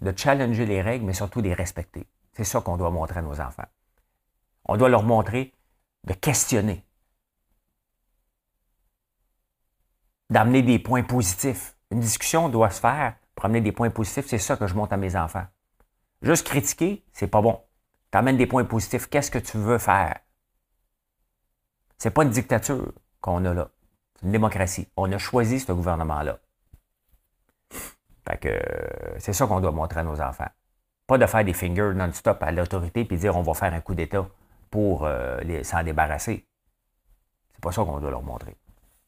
De 0.00 0.12
challenger 0.16 0.66
les 0.66 0.82
règles, 0.82 1.06
mais 1.06 1.14
surtout 1.14 1.40
de 1.40 1.48
les 1.48 1.54
respecter. 1.54 2.06
C'est 2.32 2.44
ça 2.44 2.60
qu'on 2.60 2.76
doit 2.76 2.90
montrer 2.90 3.20
à 3.20 3.22
nos 3.22 3.40
enfants. 3.40 3.66
On 4.66 4.76
doit 4.76 4.88
leur 4.88 5.02
montrer 5.02 5.54
de 6.04 6.12
questionner, 6.12 6.84
d'amener 10.28 10.62
des 10.62 10.78
points 10.78 11.02
positifs. 11.02 11.76
Une 11.90 12.00
discussion 12.00 12.48
doit 12.48 12.70
se 12.70 12.80
faire 12.80 13.16
pour 13.34 13.46
amener 13.46 13.60
des 13.60 13.72
points 13.72 13.90
positifs. 13.90 14.26
C'est 14.26 14.38
ça 14.38 14.56
que 14.56 14.66
je 14.66 14.74
montre 14.74 14.92
à 14.92 14.96
mes 14.96 15.16
enfants. 15.16 15.46
Juste 16.22 16.46
critiquer, 16.46 17.04
c'est 17.12 17.28
pas 17.28 17.40
bon. 17.40 17.62
Tu 18.10 18.18
amènes 18.18 18.36
des 18.36 18.46
points 18.46 18.64
positifs. 18.64 19.08
Qu'est-ce 19.08 19.30
que 19.30 19.38
tu 19.38 19.56
veux 19.58 19.78
faire? 19.78 20.18
C'est 21.98 22.10
pas 22.10 22.24
une 22.24 22.30
dictature 22.30 22.92
qu'on 23.24 23.42
a 23.46 23.54
là. 23.54 23.70
C'est 24.16 24.26
une 24.26 24.32
démocratie. 24.32 24.86
On 24.98 25.10
a 25.10 25.16
choisi 25.16 25.58
ce 25.58 25.72
gouvernement-là. 25.72 26.38
Fait 28.28 28.36
que 28.38 28.60
c'est 29.18 29.32
ça 29.32 29.46
qu'on 29.46 29.60
doit 29.60 29.72
montrer 29.72 30.00
à 30.00 30.04
nos 30.04 30.20
enfants. 30.20 30.48
Pas 31.06 31.16
de 31.16 31.24
faire 31.24 31.42
des 31.42 31.54
fingers 31.54 31.92
non-stop 31.94 32.42
à 32.42 32.52
l'autorité 32.52 33.06
puis 33.06 33.16
dire 33.16 33.34
on 33.34 33.42
va 33.42 33.54
faire 33.54 33.72
un 33.72 33.80
coup 33.80 33.94
d'État 33.94 34.26
pour 34.70 35.04
euh, 35.06 35.62
s'en 35.62 35.82
débarrasser. 35.82 36.46
C'est 37.54 37.62
pas 37.62 37.72
ça 37.72 37.82
qu'on 37.82 37.98
doit 37.98 38.10
leur 38.10 38.22
montrer. 38.22 38.56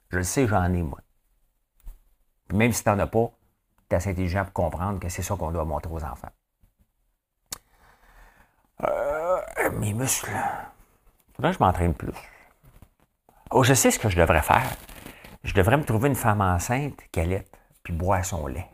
Je 0.08 0.16
le 0.16 0.22
sais, 0.22 0.46
j'en 0.46 0.72
ai, 0.72 0.82
moi. 0.82 1.00
même 2.54 2.72
si 2.72 2.82
tu 2.82 2.88
n'en 2.88 2.98
as 2.98 3.06
pas, 3.06 3.30
tu 3.90 3.94
es 3.94 3.96
assez 3.96 4.10
intelligent 4.10 4.44
pour 4.44 4.52
comprendre 4.54 4.98
que 4.98 5.10
c'est 5.10 5.22
ça 5.22 5.36
qu'on 5.36 5.50
doit 5.50 5.64
montrer 5.66 5.92
aux 5.92 6.04
enfants. 6.04 6.32
Euh, 8.82 9.40
mes 9.72 9.92
muscles. 9.92 10.30
Faudrait 11.34 11.52
que 11.52 11.58
je 11.58 11.62
m'entraîne 11.62 11.92
plus. 11.92 12.12
Oh, 13.50 13.62
je 13.62 13.74
sais 13.74 13.90
ce 13.90 13.98
que 13.98 14.08
je 14.08 14.16
devrais 14.16 14.42
faire. 14.42 14.76
Je 15.44 15.54
devrais 15.54 15.76
me 15.76 15.84
trouver 15.84 16.08
une 16.08 16.16
femme 16.16 16.40
enceinte 16.40 17.00
qui 17.12 17.20
allait, 17.20 17.46
puis 17.82 17.92
boire 17.92 18.24
son 18.24 18.46
lait. 18.46 18.68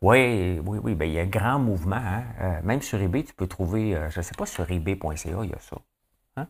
Oui, 0.00 0.60
oui, 0.64 0.78
oui. 0.82 0.94
Ben, 0.94 1.06
il 1.08 1.14
y 1.14 1.18
a 1.18 1.22
un 1.22 1.26
grand 1.26 1.58
mouvement. 1.58 1.96
Hein. 1.96 2.24
Euh, 2.40 2.60
même 2.62 2.82
sur 2.82 3.00
eBay, 3.00 3.24
tu 3.24 3.34
peux 3.34 3.48
trouver, 3.48 3.96
euh, 3.96 4.10
je 4.10 4.20
ne 4.20 4.22
sais 4.22 4.34
pas, 4.36 4.46
sur 4.46 4.70
eBay.ca, 4.70 5.14
il 5.42 5.50
y 5.50 5.54
a 5.54 5.58
ça. 5.58 5.76
Hein. 6.36 6.46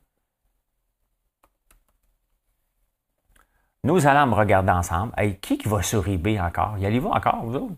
Nous 3.85 4.07
allons 4.07 4.27
me 4.27 4.35
regarder 4.35 4.71
ensemble. 4.71 5.13
qui 5.41 5.59
qui 5.59 5.69
va 5.69 5.83
sur 5.83 6.07
eBay 6.09 6.39
encore? 6.41 6.77
Y 6.79 6.87
allez-vous 6.87 7.09
encore, 7.09 7.45
vous 7.45 7.55
autres? 7.57 7.75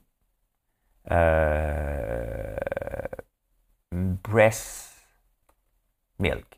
Euh, 1.10 2.56
breast 3.92 4.92
milk. 6.18 6.49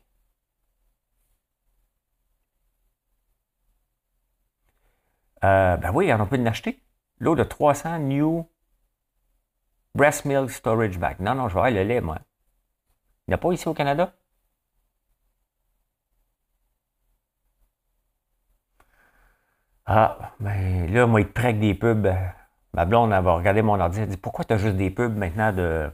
Ben 5.43 5.91
oui, 5.93 6.11
on 6.11 6.25
peut 6.25 6.37
l'acheter. 6.37 6.81
L'eau 7.19 7.35
de 7.35 7.43
300 7.43 7.99
new 7.99 8.47
Breast 9.95 10.25
Milk 10.25 10.51
Storage 10.51 10.99
Bag. 10.99 11.19
Non, 11.19 11.33
non, 11.33 11.49
je 11.49 11.55
vais 11.55 11.61
avoir 11.61 11.71
le 11.71 11.81
lait, 11.83 11.99
moi. 11.99 12.19
Il 13.27 13.31
n'y 13.31 13.33
a 13.33 13.37
pas 13.37 13.51
ici 13.51 13.67
au 13.67 13.73
Canada? 13.73 14.13
Ah, 19.85 20.33
ben 20.39 20.87
là, 20.93 21.05
moi, 21.07 21.21
il 21.21 21.27
te 21.27 21.39
avec 21.41 21.59
des 21.59 21.73
pubs. 21.73 22.07
Ma 22.73 22.85
blonde, 22.85 23.11
elle 23.13 23.23
va 23.23 23.33
regarder 23.35 23.61
mon 23.61 23.79
ordi, 23.79 23.99
elle 24.01 24.07
dit 24.09 24.17
Pourquoi 24.17 24.45
tu 24.45 24.53
as 24.53 24.57
juste 24.57 24.77
des 24.77 24.89
pubs 24.89 25.15
maintenant 25.15 25.51
de, 25.53 25.89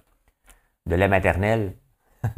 de 0.88 0.96
lait 0.96 1.10
maternel? 1.10 1.78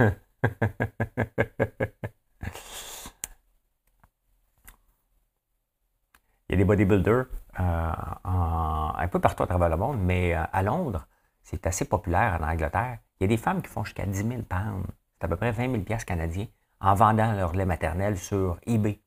Il 6.51 6.55
y 6.55 6.57
a 6.57 6.57
des 6.57 6.65
bodybuilders 6.65 7.27
euh, 7.61 7.91
un 8.25 9.07
peu 9.07 9.19
partout 9.21 9.43
à 9.43 9.47
travers 9.47 9.69
le 9.69 9.77
monde, 9.77 10.01
mais 10.01 10.35
euh, 10.35 10.43
à 10.51 10.61
Londres, 10.63 11.07
c'est 11.43 11.65
assez 11.65 11.85
populaire 11.85 12.37
en 12.41 12.45
Angleterre. 12.45 12.99
Il 13.17 13.23
y 13.23 13.25
a 13.25 13.27
des 13.29 13.37
femmes 13.37 13.61
qui 13.61 13.69
font 13.69 13.85
jusqu'à 13.85 14.05
10 14.05 14.27
000 14.27 14.41
pounds. 14.41 14.85
C'est 15.13 15.23
à 15.23 15.27
peu 15.29 15.37
près 15.37 15.53
20 15.53 15.85
000 15.87 15.99
canadiens 16.05 16.47
en 16.81 16.93
vendant 16.93 17.31
leur 17.31 17.53
lait 17.53 17.63
maternel 17.63 18.17
sur 18.17 18.59
eBay. 18.65 19.01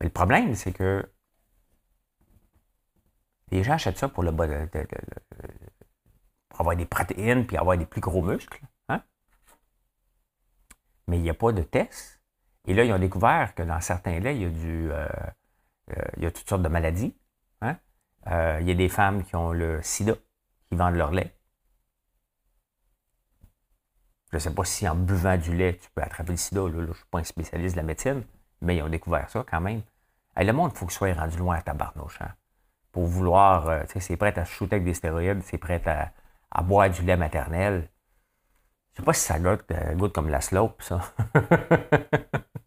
Mais 0.00 0.06
le 0.06 0.12
problème, 0.12 0.54
c'est 0.54 0.72
que 0.72 1.06
les 3.50 3.62
gens 3.62 3.74
achètent 3.74 3.98
ça 3.98 4.08
pour, 4.08 4.22
le, 4.22 4.32
pour 6.48 6.60
avoir 6.60 6.76
des 6.76 6.86
protéines 6.86 7.46
puis 7.46 7.58
avoir 7.58 7.76
des 7.76 7.84
plus 7.84 8.00
gros 8.00 8.22
muscles. 8.22 8.64
Hein? 8.88 9.02
Mais 11.08 11.18
il 11.18 11.22
n'y 11.22 11.30
a 11.30 11.34
pas 11.34 11.52
de 11.52 11.62
test. 11.62 12.22
Et 12.64 12.72
là, 12.72 12.84
ils 12.84 12.92
ont 12.94 12.98
découvert 12.98 13.54
que 13.54 13.62
dans 13.62 13.82
certains 13.82 14.18
laits, 14.18 14.34
il 14.34 14.42
y 14.42 14.46
a, 14.46 14.48
du, 14.48 14.92
euh, 14.92 15.06
il 16.16 16.22
y 16.22 16.26
a 16.26 16.30
toutes 16.30 16.48
sortes 16.48 16.62
de 16.62 16.68
maladies. 16.68 17.14
Hein? 17.60 17.76
Euh, 18.28 18.58
il 18.60 18.68
y 18.68 18.70
a 18.70 18.74
des 18.74 18.88
femmes 18.88 19.24
qui 19.24 19.36
ont 19.36 19.52
le 19.52 19.80
sida 19.82 20.14
qui 20.68 20.76
vendent 20.76 20.96
leur 20.96 21.10
lait. 21.10 21.34
Je 24.30 24.36
ne 24.36 24.40
sais 24.40 24.54
pas 24.54 24.64
si 24.64 24.88
en 24.88 24.94
buvant 24.94 25.36
du 25.36 25.56
lait, 25.56 25.78
tu 25.82 25.90
peux 25.94 26.02
attraper 26.02 26.30
le 26.30 26.36
sida. 26.36 26.60
je 26.72 26.76
ne 26.76 26.92
suis 26.92 27.04
pas 27.10 27.18
un 27.18 27.24
spécialiste 27.24 27.74
de 27.74 27.80
la 27.80 27.86
médecine, 27.86 28.22
mais 28.60 28.76
ils 28.76 28.82
ont 28.82 28.88
découvert 28.88 29.28
ça 29.28 29.44
quand 29.48 29.60
même. 29.60 29.82
le 30.36 30.52
monde, 30.52 30.70
il 30.72 30.78
faut 30.78 30.86
qu'il 30.86 30.94
soit 30.94 31.12
rendu 31.12 31.36
loin 31.36 31.56
à 31.56 31.62
tabarnouche. 31.62 32.20
Hein? 32.20 32.32
Pour 32.92 33.06
vouloir, 33.06 33.68
euh, 33.68 33.82
tu 33.84 33.94
sais, 33.94 34.00
c'est 34.00 34.16
prêt 34.16 34.36
à 34.38 34.44
se 34.44 34.52
shooter 34.52 34.76
avec 34.76 34.84
des 34.84 34.94
stéroïdes, 34.94 35.42
c'est 35.42 35.58
prêt 35.58 35.82
à, 35.86 36.62
boire 36.62 36.90
du 36.90 37.02
lait 37.02 37.16
maternel. 37.16 37.88
Je 38.92 38.98
sais 38.98 39.04
pas 39.04 39.12
si 39.12 39.22
ça 39.22 39.36
euh, 39.36 39.94
goûte 39.94 40.12
comme 40.12 40.28
la 40.28 40.40
slope, 40.40 40.80
ça. 40.82 41.00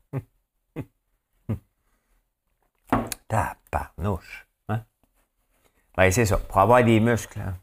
tabarnouche. 3.33 4.47
Hein? 4.69 4.83
Ben, 5.97 6.11
c'est 6.11 6.25
ça. 6.25 6.37
Pour 6.37 6.59
avoir 6.59 6.83
des 6.83 6.99
muscles, 6.99 7.39
hein? 7.39 7.55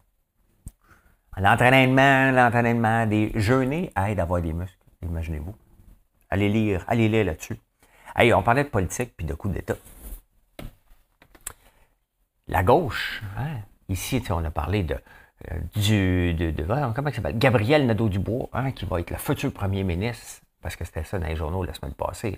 L'entraînement, 1.36 2.32
l'entraînement, 2.32 3.06
des 3.06 3.32
jeûner 3.34 3.92
aide 3.96 4.18
à 4.18 4.22
avoir 4.24 4.42
des 4.42 4.52
muscles, 4.52 4.84
imaginez-vous. 5.02 5.54
Allez 6.28 6.48
lire, 6.48 6.84
allez 6.88 7.08
lire 7.08 7.24
là-dessus. 7.24 7.58
Hey, 8.16 8.34
on 8.34 8.42
parlait 8.42 8.64
de 8.64 8.68
politique 8.68 9.16
puis 9.16 9.24
de 9.24 9.34
coup 9.34 9.48
d'État. 9.48 9.76
La 12.48 12.64
gauche, 12.64 13.22
hein, 13.38 13.60
ici, 13.88 14.22
on 14.30 14.44
a 14.44 14.50
parlé 14.50 14.82
de, 14.82 14.98
euh, 15.50 15.60
du, 15.76 16.34
de, 16.34 16.64
s'appelle? 16.66 17.38
Gabriel 17.38 17.86
Nadeau-Dubois, 17.86 18.48
hein, 18.52 18.72
qui 18.72 18.84
va 18.84 19.00
être 19.00 19.10
le 19.10 19.16
futur 19.16 19.52
premier 19.52 19.84
ministre, 19.84 20.42
parce 20.60 20.74
que 20.74 20.84
c'était 20.84 21.04
ça 21.04 21.18
dans 21.20 21.28
les 21.28 21.36
journaux 21.36 21.62
la 21.62 21.74
semaine 21.74 21.94
passée, 21.94 22.36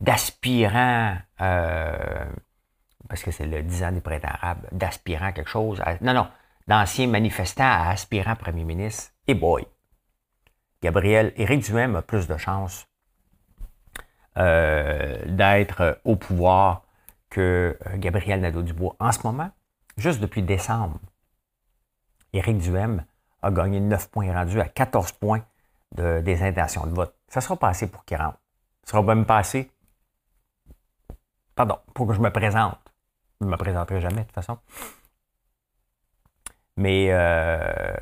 d'aspirant, 0.00 1.16
euh, 1.40 2.26
parce 3.08 3.22
que 3.22 3.30
c'est 3.30 3.46
le 3.46 3.62
10 3.62 3.84
ans 3.84 3.92
des 3.92 4.00
printemps 4.00 4.28
arabes, 4.28 4.66
d'aspirant 4.72 5.32
quelque 5.32 5.50
chose. 5.50 5.82
non, 6.00 6.14
non, 6.14 6.28
d'anciens 6.66 7.06
manifestants 7.06 7.64
à 7.64 7.90
aspirant 7.90 8.36
premier 8.36 8.64
ministre. 8.64 9.12
Et 9.26 9.34
boy, 9.34 9.66
Gabriel, 10.82 11.32
Éric 11.36 11.64
Duhem 11.64 11.96
a 11.96 12.02
plus 12.02 12.26
de 12.26 12.36
chances 12.36 12.86
euh, 14.36 15.24
d'être 15.26 16.00
au 16.04 16.16
pouvoir 16.16 16.82
que 17.30 17.78
euh, 17.86 17.96
Gabriel 17.96 18.40
Nadeau-Dubois. 18.40 18.96
En 18.98 19.12
ce 19.12 19.20
moment, 19.24 19.50
juste 19.96 20.20
depuis 20.20 20.42
décembre, 20.42 20.98
Éric 22.32 22.58
Duhem 22.58 23.04
a 23.42 23.50
gagné 23.50 23.80
9 23.80 24.10
points 24.10 24.32
rendus 24.32 24.60
à 24.60 24.68
14 24.68 25.12
points 25.12 25.44
de, 25.94 26.20
des 26.20 26.42
intentions 26.42 26.86
de 26.86 26.94
vote. 26.94 27.14
Ça 27.28 27.40
sera 27.40 27.56
pas 27.56 27.68
assez 27.68 27.86
pour 27.86 28.04
qu'il 28.04 28.16
rentre. 28.16 28.38
Ça 28.82 28.92
sera 28.92 29.02
même 29.02 29.24
pas 29.24 29.38
assez, 29.38 29.70
pardon, 31.54 31.78
pour 31.94 32.06
que 32.06 32.14
je 32.14 32.20
me 32.20 32.30
présente. 32.30 32.78
Je 33.40 33.46
ne 33.46 33.50
me 33.50 33.56
présenterai 33.56 34.00
jamais 34.00 34.22
de 34.22 34.26
toute 34.26 34.34
façon. 34.34 34.58
Mais 36.76 37.08
euh, 37.10 37.94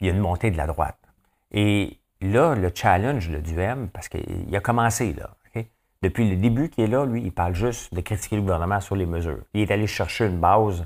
il 0.00 0.06
y 0.06 0.10
a 0.10 0.12
une 0.12 0.20
montée 0.20 0.50
de 0.50 0.56
la 0.56 0.66
droite. 0.66 0.98
Et 1.50 1.98
là, 2.20 2.54
le 2.54 2.70
challenge 2.74 3.28
le 3.28 3.40
du 3.40 3.58
M, 3.58 3.88
parce 3.90 4.08
qu'il 4.08 4.54
a 4.54 4.60
commencé, 4.60 5.12
là. 5.14 5.30
Depuis 6.02 6.28
le 6.28 6.36
début 6.36 6.68
qu'il 6.68 6.82
est 6.84 6.88
là, 6.88 7.06
lui, 7.06 7.22
il 7.22 7.32
parle 7.32 7.54
juste 7.54 7.94
de 7.94 8.00
critiquer 8.00 8.34
le 8.34 8.42
gouvernement 8.42 8.80
sur 8.80 8.96
les 8.96 9.06
mesures. 9.06 9.44
Il 9.54 9.60
est 9.60 9.70
allé 9.70 9.86
chercher 9.86 10.26
une 10.26 10.40
base, 10.40 10.84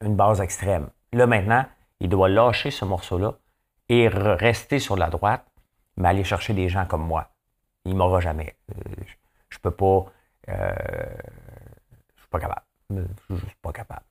une 0.00 0.14
base 0.14 0.40
extrême. 0.40 0.90
Là, 1.12 1.26
maintenant, 1.26 1.66
il 1.98 2.08
doit 2.08 2.28
lâcher 2.28 2.70
ce 2.70 2.84
morceau-là 2.84 3.36
et 3.88 4.06
rester 4.08 4.78
sur 4.78 4.96
la 4.96 5.10
droite, 5.10 5.44
mais 5.96 6.08
aller 6.08 6.24
chercher 6.24 6.54
des 6.54 6.68
gens 6.68 6.86
comme 6.86 7.06
moi. 7.06 7.30
Il 7.84 7.94
m'aura 7.96 8.20
jamais. 8.20 8.56
Euh, 8.70 8.94
je 9.50 9.58
peux 9.58 9.70
pas. 9.70 10.06
Euh, 10.48 10.74
je 12.16 12.20
suis 12.20 12.30
pas 12.30 12.40
capable. 12.40 12.62
Je 13.30 13.36
suis 13.36 13.56
pas 13.62 13.72
capable. 13.72 14.06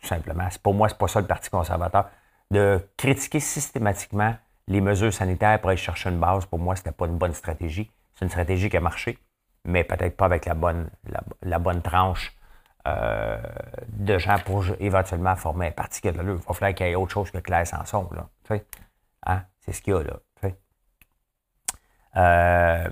Tout 0.00 0.06
simplement. 0.06 0.48
Pour 0.62 0.74
moi, 0.74 0.88
c'est 0.88 0.98
pas 0.98 1.08
ça 1.08 1.20
le 1.20 1.26
Parti 1.26 1.50
conservateur. 1.50 2.10
De 2.50 2.86
critiquer 2.96 3.40
systématiquement 3.40 4.36
les 4.68 4.80
mesures 4.80 5.12
sanitaires 5.12 5.60
pour 5.60 5.70
aller 5.70 5.76
chercher 5.76 6.10
une 6.10 6.18
base, 6.18 6.46
pour 6.46 6.58
moi, 6.58 6.76
ce 6.76 6.80
n'était 6.80 6.92
pas 6.92 7.06
une 7.06 7.18
bonne 7.18 7.34
stratégie. 7.34 7.90
C'est 8.14 8.24
une 8.24 8.30
stratégie 8.30 8.70
qui 8.70 8.76
a 8.76 8.80
marché, 8.80 9.18
mais 9.64 9.84
peut-être 9.84 10.16
pas 10.16 10.26
avec 10.26 10.46
la 10.46 10.54
bonne, 10.54 10.88
la, 11.42 11.58
bonne 11.58 11.82
tranche 11.82 12.36
euh, 12.86 13.38
de 13.88 14.18
gens 14.18 14.38
pour 14.44 14.64
éventuellement 14.78 15.36
former 15.36 15.68
un 15.68 15.72
parti 15.72 16.00
qui 16.00 16.08
a 16.08 16.12
de 16.12 16.18
Il 16.18 16.24
va 16.24 16.54
falloir 16.54 16.74
qu'il 16.74 16.86
y 16.86 16.90
ait 16.90 16.94
autre 16.94 17.12
chose 17.12 17.30
que 17.30 17.38
Claire 17.38 17.66
Sanson. 17.66 18.08
Là, 18.12 18.28
hein? 19.26 19.42
C'est 19.60 19.72
ce 19.72 19.82
qu'il 19.82 19.94
y 19.94 19.96
a 19.96 20.02
là. 20.02 20.18
Euh, 22.16 22.88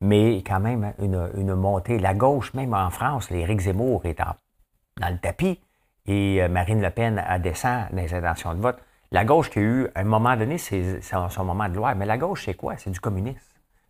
mais 0.00 0.36
quand 0.38 0.60
même, 0.60 0.84
hein, 0.84 0.94
une, 0.98 1.54
montée. 1.54 1.98
La 1.98 2.14
gauche, 2.14 2.54
même 2.54 2.74
en 2.74 2.90
France, 2.90 3.30
Éric 3.30 3.60
Zemmour 3.60 4.06
est 4.06 4.18
dans 4.18 5.08
le 5.08 5.18
tapis 5.18 5.60
et 6.06 6.42
euh, 6.42 6.48
Marine 6.48 6.80
Le 6.80 6.90
Pen 6.90 7.18
a 7.18 7.38
descend 7.38 7.90
dans 7.90 7.96
les 7.96 8.14
intentions 8.14 8.54
de 8.54 8.60
vote. 8.60 8.78
La 9.10 9.24
gauche 9.24 9.50
qui 9.50 9.58
a 9.58 9.62
eu, 9.62 9.88
à 9.94 10.00
un 10.00 10.04
moment 10.04 10.36
donné, 10.36 10.58
c'est 10.58 11.00
son 11.00 11.44
moment 11.44 11.68
de 11.68 11.74
gloire. 11.74 11.94
Mais 11.96 12.06
la 12.06 12.18
gauche, 12.18 12.44
c'est 12.44 12.54
quoi? 12.54 12.76
C'est 12.76 12.90
du 12.90 13.00
communisme. 13.00 13.40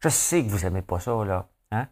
Je 0.00 0.08
sais 0.08 0.44
que 0.44 0.48
vous 0.48 0.60
n'aimez 0.60 0.82
pas 0.82 1.00
ça, 1.00 1.24
là. 1.24 1.46
Hein? 1.72 1.88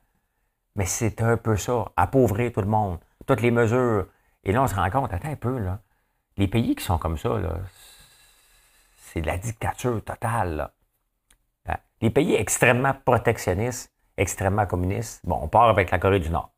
Mais 0.76 0.84
c'est 0.84 1.20
un 1.22 1.36
peu 1.36 1.56
ça. 1.56 1.86
Appauvrir 1.96 2.52
tout 2.52 2.60
le 2.60 2.68
monde. 2.68 2.98
Toutes 3.26 3.40
les 3.40 3.50
mesures. 3.50 4.06
Et 4.44 4.52
là, 4.52 4.62
on 4.62 4.66
se 4.68 4.74
rend 4.74 4.88
compte, 4.90 5.12
attends 5.12 5.30
un 5.30 5.36
peu, 5.36 5.58
là. 5.58 5.80
Les 6.36 6.46
pays 6.46 6.76
qui 6.76 6.84
sont 6.84 6.98
comme 6.98 7.18
ça, 7.18 7.38
là, 7.38 7.56
c'est 8.98 9.22
de 9.22 9.26
la 9.26 9.38
dictature 9.38 10.02
totale, 10.04 10.56
là. 10.56 10.72
Les 12.02 12.10
pays 12.10 12.34
extrêmement 12.34 12.94
protectionnistes, 13.04 13.92
extrêmement 14.16 14.66
communistes, 14.66 15.20
bon, 15.24 15.38
on 15.42 15.48
part 15.48 15.68
avec 15.68 15.90
la 15.90 15.98
Corée 15.98 16.20
du 16.20 16.30
Nord. 16.30 16.50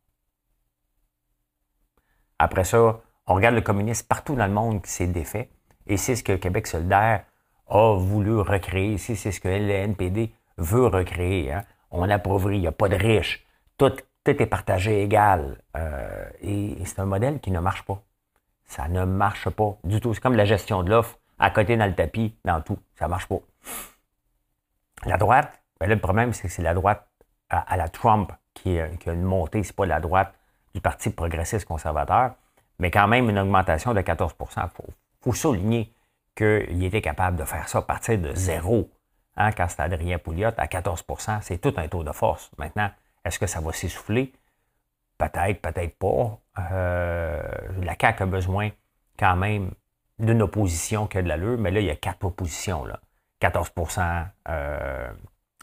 Après 2.38 2.64
ça, 2.64 3.00
on 3.26 3.34
regarde 3.34 3.54
le 3.54 3.60
communisme 3.60 4.06
partout 4.08 4.34
dans 4.34 4.46
le 4.46 4.52
monde 4.52 4.82
qui 4.82 4.90
s'est 4.90 5.06
défait. 5.06 5.50
Et 5.86 5.96
c'est 5.96 6.16
ce 6.16 6.22
que 6.22 6.32
Québec 6.32 6.66
solidaire 6.66 7.24
a 7.68 7.94
voulu 7.94 8.38
recréer 8.38 8.98
c'est 8.98 9.14
ce 9.14 9.40
que 9.40 9.48
le 9.48 9.70
NPD 9.70 10.32
veut 10.56 10.86
recréer. 10.86 11.52
Hein. 11.52 11.64
On 11.90 12.08
appauvrit, 12.08 12.56
il 12.56 12.60
n'y 12.60 12.66
a 12.66 12.72
pas 12.72 12.88
de 12.88 12.96
riches. 12.96 13.46
Tout, 13.76 13.92
est 14.26 14.46
partagé 14.46 15.02
égal. 15.02 15.62
Euh, 15.74 16.28
et, 16.42 16.76
c'est 16.84 16.98
un 16.98 17.06
modèle 17.06 17.40
qui 17.40 17.50
ne 17.50 17.60
marche 17.60 17.82
pas. 17.84 18.02
Ça 18.66 18.86
ne 18.88 19.04
marche 19.06 19.48
pas 19.48 19.78
du 19.84 20.00
tout. 20.00 20.12
C'est 20.12 20.20
comme 20.20 20.36
la 20.36 20.44
gestion 20.44 20.82
de 20.82 20.90
l'offre, 20.90 21.18
à 21.38 21.50
côté 21.50 21.78
dans 21.78 21.86
le 21.86 21.94
tapis, 21.94 22.34
dans 22.44 22.60
tout. 22.60 22.78
Ça 22.96 23.06
ne 23.06 23.10
marche 23.10 23.26
pas. 23.26 23.38
La 25.04 25.16
droite, 25.16 25.60
ben 25.80 25.88
le 25.88 25.98
problème, 25.98 26.32
c'est 26.32 26.48
que 26.48 26.52
c'est 26.54 26.62
la 26.62 26.74
droite 26.74 27.06
à, 27.50 27.76
la 27.76 27.88
Trump 27.88 28.32
qui, 28.54 28.78
qui, 29.00 29.10
a 29.10 29.12
une 29.12 29.22
montée. 29.22 29.62
Ce 29.62 29.70
n'est 29.70 29.74
pas 29.74 29.86
la 29.86 30.00
droite 30.00 30.34
du 30.74 30.80
Parti 30.80 31.10
progressiste 31.10 31.66
conservateur, 31.66 32.32
mais 32.78 32.90
quand 32.90 33.08
même 33.08 33.30
une 33.30 33.38
augmentation 33.38 33.94
de 33.94 34.00
14% 34.00 34.30
Il 34.56 34.68
faut, 34.74 34.84
faut 35.22 35.32
souligner 35.32 35.92
qu'il 36.36 36.84
était 36.84 37.00
capable 37.00 37.36
de 37.36 37.44
faire 37.44 37.68
ça 37.68 37.78
à 37.78 37.82
partir 37.82 38.18
de 38.18 38.34
zéro. 38.34 38.90
Hein, 39.36 39.52
quand 39.52 39.68
c'était 39.68 39.82
Adrien 39.82 40.18
Pouliot 40.18 40.50
à 40.56 40.66
14% 40.66 41.42
c'est 41.42 41.58
tout 41.58 41.72
un 41.76 41.88
taux 41.88 42.02
de 42.02 42.12
force. 42.12 42.50
Maintenant, 42.58 42.90
est-ce 43.24 43.38
que 43.38 43.46
ça 43.46 43.60
va 43.60 43.72
s'essouffler? 43.72 44.32
Peut-être, 45.16 45.60
peut-être 45.60 45.96
pas. 45.96 46.38
Euh, 46.72 47.42
la 47.82 47.94
CAQ 48.00 48.22
a 48.22 48.26
besoin 48.26 48.70
quand 49.18 49.36
même 49.36 49.70
d'une 50.18 50.42
opposition 50.42 51.06
qui 51.06 51.18
a 51.18 51.22
de 51.22 51.28
l'allure, 51.28 51.58
mais 51.58 51.70
là, 51.70 51.80
il 51.80 51.86
y 51.86 51.90
a 51.90 51.96
quatre 51.96 52.24
oppositions. 52.24 52.84
Là. 52.84 53.00
14% 53.40 54.26
euh, 54.48 55.10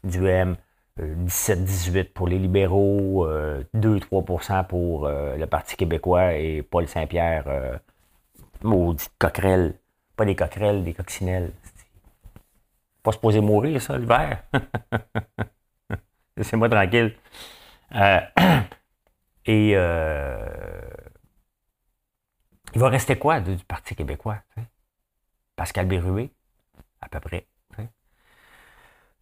du 0.04 0.28
M, 0.28 0.56
17-18 1.00 1.98
euh, 1.98 2.04
pour 2.14 2.28
les 2.28 2.40
libéraux, 2.40 3.28
2-3% 3.76 4.68
pour 4.68 5.08
le 5.08 5.46
Parti 5.46 5.76
québécois 5.76 6.34
et 6.34 6.62
Paul 6.62 6.88
Saint-Pierre 6.88 7.80
Maudite 8.64 9.12
coquerelle. 9.20 9.80
Pas 10.16 10.26
des 10.26 10.36
coquerelles, 10.36 10.84
des 10.84 10.94
coccinelles. 10.94 11.52
Pas 13.04 13.12
supposé 13.12 13.42
mourir, 13.42 13.82
ça, 13.82 13.98
l'hiver. 13.98 14.44
Laissez-moi 16.38 16.70
tranquille. 16.70 17.16
Euh, 17.94 18.20
et 19.46 19.74
euh, 19.76 20.82
il 22.74 22.80
va 22.80 22.90
rester 22.90 23.18
quoi 23.18 23.40
du 23.40 23.64
Parti 23.64 23.96
québécois? 23.96 24.42
Pascal 25.56 25.86
Bérubé, 25.86 26.32
à 27.02 27.10
peu 27.10 27.20
près. 27.20 27.48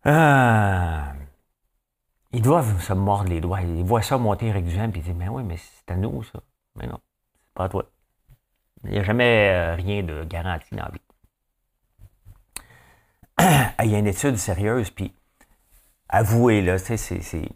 Euh, 0.06 1.02
ils 2.34 2.42
doivent 2.42 2.82
se 2.82 2.94
mordre 2.94 3.30
les 3.30 3.42
doigts. 3.42 3.62
Ils 3.62 3.84
voient 3.84 4.02
ça 4.02 4.18
monter 4.18 4.52
du 4.52 4.58
et 4.58 4.84
ils 4.84 4.92
disent 4.92 5.14
Mais 5.16 5.30
oui, 5.30 5.44
mais 5.44 5.58
c'est 5.58 5.92
à 5.92 5.96
nous, 5.96 6.24
ça. 6.24 6.40
Mais 6.76 6.88
non, 6.88 7.00
c'est 7.46 7.54
pas 7.54 7.66
à 7.66 7.70
toi. 7.70 7.86
Il 8.84 8.92
n'y 8.92 8.98
a 8.98 9.04
jamais 9.04 9.50
euh, 9.50 9.76
rien 9.76 10.04
de 10.04 10.24
garanti 10.26 10.76
dans 10.76 10.84
la 10.84 10.92
vie. 10.92 11.00
Il 13.84 13.92
y 13.92 13.96
a 13.96 14.00
une 14.00 14.08
étude 14.08 14.38
sérieuse, 14.38 14.90
puis 14.90 15.14
avouez, 16.10 16.62
là, 16.62 16.78
c'est, 16.78 16.98
c'est, 16.98 17.50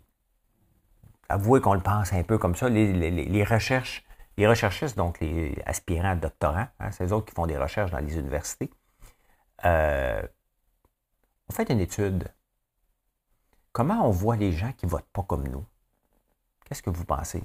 avouez 1.30 1.62
qu'on 1.62 1.74
le 1.74 1.82
pense 1.82 2.14
un 2.14 2.24
peu 2.24 2.38
comme 2.38 2.56
ça. 2.56 2.70
Les, 2.70 3.44
recherches, 3.44 4.06
les 4.38 4.48
recherchistes, 4.48 4.98
donc 4.98 5.20
les 5.20 5.62
aspirants 5.66 6.16
doctorants, 6.16 6.68
hein, 6.80 6.92
c'est 6.92 7.06
eux 7.06 7.14
autres 7.14 7.28
qui 7.28 7.36
font 7.36 7.48
des 7.48 7.58
recherches 7.58 7.92
dans 7.92 8.00
les 8.00 8.18
universités, 8.18 8.70
euh, 9.66 10.22
on 11.50 11.54
fait 11.54 11.70
une 11.70 11.80
étude. 11.80 12.30
Comment 13.78 14.08
on 14.08 14.10
voit 14.10 14.38
les 14.38 14.52
gens 14.54 14.72
qui 14.72 14.88
ne 14.88 14.90
votent 14.90 15.06
pas 15.13 15.22
comme 15.22 15.48
nous? 15.48 15.63
Qu'est-ce 16.66 16.82
que 16.82 16.90
vous 16.90 17.06
pensez? 17.06 17.44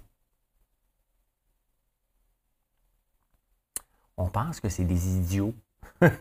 on 4.16 4.31
pense 4.31 4.59
que 4.59 4.71
c'est 4.71 4.85
des 4.85 5.18
idiots. 5.18 5.53
ben, 6.01 6.16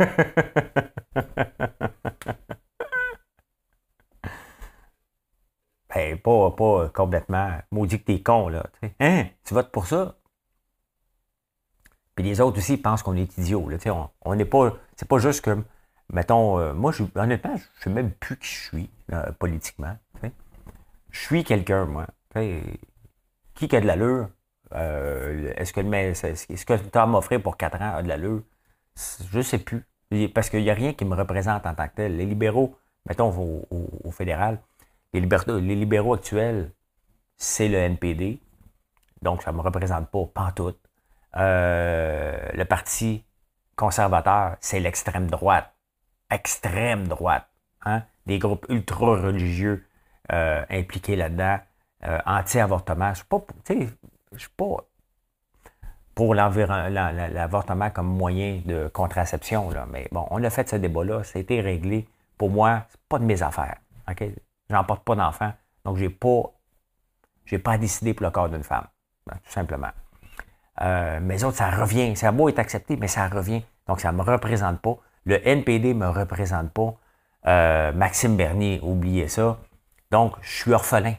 pas, 6.22 6.52
pas 6.52 6.90
complètement. 6.90 7.62
Maudit 7.72 8.02
que 8.02 8.04
t'es 8.04 8.22
con, 8.22 8.50
là. 8.50 8.66
Hein? 9.00 9.28
Tu 9.46 9.54
votes 9.54 9.72
pour 9.72 9.88
ça? 9.88 10.18
Puis 12.16 12.26
les 12.26 12.42
autres 12.42 12.58
aussi 12.58 12.76
pensent 12.76 13.02
qu'on 13.02 13.16
est 13.16 13.38
idiots. 13.38 13.70
On 14.24 14.36
n'est 14.36 14.44
pas. 14.44 14.74
C'est 14.98 15.08
pas 15.08 15.20
juste 15.20 15.40
que. 15.40 15.64
Mettons, 16.12 16.60
euh, 16.60 16.74
moi, 16.74 16.92
honnêtement, 17.16 17.56
je 17.56 17.62
ne 17.64 17.84
sais 17.84 17.90
même 17.90 18.12
plus 18.12 18.38
qui 18.38 18.48
je 18.48 18.62
suis 18.62 18.90
euh, 19.14 19.32
politiquement. 19.40 19.98
Je 21.10 21.20
suis 21.20 21.44
quelqu'un, 21.44 21.86
moi. 21.86 22.08
Qui 22.34 23.76
a 23.76 23.82
de 23.82 23.86
l'allure? 23.86 24.30
Euh, 24.74 25.54
est-ce 25.58 25.74
que, 25.74 25.82
que 25.82 26.90
tu 26.90 26.98
as 26.98 27.06
m'offrir 27.06 27.42
pour 27.42 27.58
4 27.58 27.82
ans 27.82 27.96
a 27.96 28.04
de 28.04 28.08
l'allure? 28.08 28.44
Je 28.96 29.38
ne 29.38 29.42
sais 29.44 29.58
plus. 29.58 29.86
Parce 30.34 30.50
qu'il 30.50 30.62
n'y 30.62 30.70
a 30.70 30.74
rien 30.74 30.94
qui 30.94 31.04
me 31.04 31.16
représente 31.16 31.66
en 31.66 31.74
tant 31.74 31.88
que 31.88 31.96
tel. 31.96 32.16
Les 32.16 32.26
libéraux, 32.26 32.78
mettons 33.08 33.66
au, 33.70 34.12
fédéral, 34.12 34.60
les, 35.14 35.22
libéraux 35.22 36.14
actuels, 36.14 36.72
c'est 37.36 37.68
le 37.68 37.78
NPD. 37.78 38.40
Donc, 39.22 39.44
ça 39.44 39.52
ne 39.52 39.58
me 39.58 39.62
représente 39.62 40.10
pas, 40.10 40.26
pas 40.34 40.54
le 41.34 42.64
parti 42.64 43.24
conservateur, 43.76 44.56
c'est 44.62 44.80
l'extrême 44.80 45.30
droite. 45.30 45.74
Extrême 46.32 47.08
droite. 47.08 47.48
Hein? 47.86 48.04
Des 48.26 48.40
groupes 48.40 48.66
ultra-religieux 48.70 49.86
euh, 50.32 50.64
impliqués 50.70 51.16
là-dedans, 51.16 51.60
anti-avortement. 52.26 53.14
Je 53.14 53.22
ne 53.74 53.88
je 54.34 54.38
suis 54.38 54.50
pas 54.58 54.78
pour 56.16 56.36
l'avortement 56.36 57.90
comme 57.90 58.08
moyen 58.08 58.62
de 58.66 58.88
contraception, 58.88 59.70
mais 59.92 60.08
bon, 60.12 60.26
on 60.30 60.44
a 60.44 60.50
fait 60.50 60.68
ce 60.70 60.76
débat-là, 60.76 61.24
ça 61.24 61.40
a 61.40 61.42
été 61.42 61.62
réglé. 61.62 62.08
Pour 62.38 62.50
moi, 62.50 62.86
c'est 62.90 63.02
pas 63.08 63.20
de 63.20 63.24
mes 63.24 63.44
affaires. 63.44 63.78
OK? 64.10 64.24
J'en 64.70 64.84
porte 64.84 65.04
pas 65.04 65.16
d'enfant, 65.16 65.54
donc 65.86 65.98
j'ai 65.98 66.10
pas 66.10 66.52
pas 67.58 67.74
à 67.74 67.78
décider 67.78 68.14
pour 68.14 68.26
le 68.26 68.32
corps 68.32 68.50
d'une 68.50 68.64
femme, 68.64 68.88
hein, 69.30 69.36
tout 69.44 69.52
simplement. 69.52 69.90
Euh, 70.82 71.20
mais 71.22 71.44
autres, 71.44 71.58
ça 71.58 71.70
revient. 71.70 72.16
Ça 72.16 72.32
beau 72.32 72.50
est 72.50 72.60
accepté, 72.60 72.96
mais 72.96 73.08
ça 73.08 73.28
revient. 73.28 73.64
Donc, 73.88 74.00
ça 74.00 74.12
ne 74.12 74.18
me 74.18 74.24
représente 74.24 74.80
pas. 74.80 74.98
Le 75.26 75.46
NPD 75.48 75.94
ne 75.94 76.00
me 76.00 76.10
représente 76.10 76.72
pas. 76.72 76.96
Euh, 77.48 77.92
Maxime 77.92 78.38
Bernier, 78.38 78.80
oubliez 78.82 79.28
ça. 79.28 79.60
Donc, 80.12 80.36
je 80.42 80.52
suis 80.52 80.74
orphelin. 80.74 81.16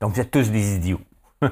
Donc, 0.00 0.12
vous 0.12 0.20
êtes 0.20 0.30
tous 0.30 0.50
des 0.50 0.76
idiots. 0.76 1.00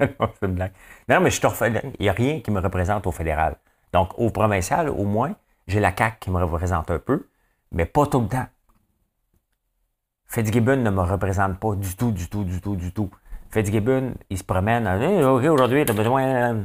non, 0.00 1.20
mais 1.20 1.30
je 1.30 1.40
te 1.40 1.46
refais, 1.46 1.72
il 1.98 2.02
n'y 2.02 2.08
a 2.08 2.12
rien 2.12 2.40
qui 2.40 2.50
me 2.50 2.60
représente 2.60 3.06
au 3.06 3.12
fédéral. 3.12 3.56
Donc, 3.92 4.18
au 4.18 4.30
provincial, 4.30 4.88
au 4.88 5.04
moins, 5.04 5.34
j'ai 5.66 5.80
la 5.80 5.94
CAQ 5.96 6.18
qui 6.20 6.30
me 6.30 6.42
représente 6.42 6.90
un 6.90 6.98
peu, 6.98 7.28
mais 7.72 7.84
pas 7.84 8.06
tout 8.06 8.20
le 8.20 8.28
temps. 8.28 8.46
Fitzgibbon 10.26 10.76
ne 10.76 10.90
me 10.90 11.00
représente 11.00 11.58
pas 11.58 11.74
du 11.74 11.96
tout, 11.96 12.12
du 12.12 12.28
tout, 12.28 12.44
du 12.44 12.60
tout, 12.60 12.76
du 12.76 12.92
tout. 12.92 13.10
Fitzgibbon, 13.50 14.14
il 14.28 14.38
se 14.38 14.44
promène, 14.44 14.86
hey, 14.86 15.24
OK, 15.24 15.44
aujourd'hui, 15.44 15.84
t'as 15.86 15.94
besoin. 15.94 16.60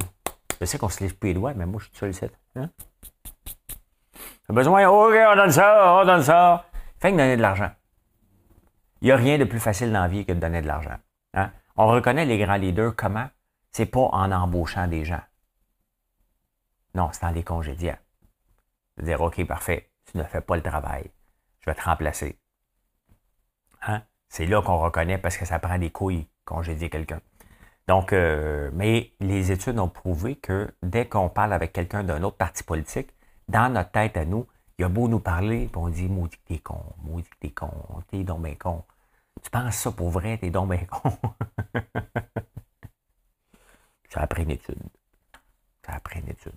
Je 0.64 0.70
sais 0.70 0.78
qu'on 0.78 0.88
se 0.88 1.04
lève 1.04 1.14
plus 1.14 1.28
les 1.28 1.34
doigts, 1.34 1.52
mais 1.52 1.66
moi, 1.66 1.78
je 1.78 1.94
suis 1.94 2.14
seul 2.14 2.30
hein? 2.56 2.70
T'as 4.46 4.54
besoin, 4.54 4.88
OK, 4.88 5.14
on 5.14 5.36
donne 5.36 5.50
ça, 5.50 6.00
on 6.00 6.06
donne 6.06 6.22
ça. 6.22 6.64
Fait 7.00 7.12
que 7.12 7.18
donner 7.18 7.36
de 7.36 7.42
l'argent. 7.42 7.70
Il 9.02 9.08
n'y 9.08 9.12
a 9.12 9.16
rien 9.16 9.36
de 9.36 9.44
plus 9.44 9.60
facile 9.60 9.92
dans 9.92 10.00
la 10.00 10.08
vie 10.08 10.24
que 10.24 10.32
de 10.32 10.40
donner 10.40 10.62
de 10.62 10.66
l'argent. 10.66 10.96
Hein? 11.34 11.52
On 11.76 11.88
reconnaît 11.88 12.24
les 12.24 12.38
grands 12.38 12.56
leaders 12.56 12.96
comment? 12.96 13.28
C'est 13.72 13.84
pas 13.84 14.08
en 14.10 14.32
embauchant 14.32 14.86
des 14.86 15.04
gens. 15.04 15.20
Non, 16.94 17.10
c'est 17.12 17.26
en 17.26 17.30
les 17.30 17.44
congédiant. 17.44 17.98
Dire, 18.96 19.20
OK, 19.20 19.46
parfait, 19.46 19.90
tu 20.10 20.16
ne 20.16 20.24
fais 20.24 20.40
pas 20.40 20.56
le 20.56 20.62
travail. 20.62 21.10
Je 21.60 21.68
vais 21.68 21.74
te 21.74 21.82
remplacer. 21.82 22.38
Hein? 23.82 24.00
C'est 24.30 24.46
là 24.46 24.62
qu'on 24.62 24.78
reconnaît 24.78 25.18
parce 25.18 25.36
que 25.36 25.44
ça 25.44 25.58
prend 25.58 25.76
des 25.76 25.90
couilles 25.90 26.26
congédier 26.46 26.88
quelqu'un. 26.88 27.20
Donc, 27.86 28.12
euh, 28.12 28.70
mais 28.72 29.12
les 29.20 29.52
études 29.52 29.78
ont 29.78 29.88
prouvé 29.88 30.36
que 30.36 30.72
dès 30.82 31.06
qu'on 31.06 31.28
parle 31.28 31.52
avec 31.52 31.72
quelqu'un 31.72 32.02
d'un 32.02 32.22
autre 32.22 32.36
parti 32.36 32.62
politique, 32.62 33.10
dans 33.48 33.72
notre 33.72 33.90
tête 33.90 34.16
à 34.16 34.24
nous, 34.24 34.46
il 34.78 34.84
a 34.86 34.88
beau 34.88 35.06
nous 35.06 35.20
parler, 35.20 35.66
puis 35.66 35.76
on 35.76 35.88
dit 35.88 36.08
Maudit 36.08 36.38
que 36.38 36.54
t'es 36.54 36.58
con, 36.58 36.82
maudit 37.02 37.28
que 37.28 37.36
t'es 37.40 37.50
con, 37.50 37.70
t'es 38.10 38.24
donc 38.24 38.42
bien 38.42 38.54
con. 38.54 38.84
Tu 39.42 39.50
penses 39.50 39.76
ça 39.76 39.92
pour 39.92 40.10
vrai, 40.10 40.38
t'es 40.38 40.50
donc 40.50 40.70
bien 40.70 40.84
con? 40.86 41.12
ça 44.08 44.22
a 44.22 44.26
pris 44.26 44.44
une 44.44 44.52
étude. 44.52 44.82
Ça 45.84 45.92
a 45.92 46.00
pris 46.00 46.20
une 46.20 46.30
étude. 46.30 46.54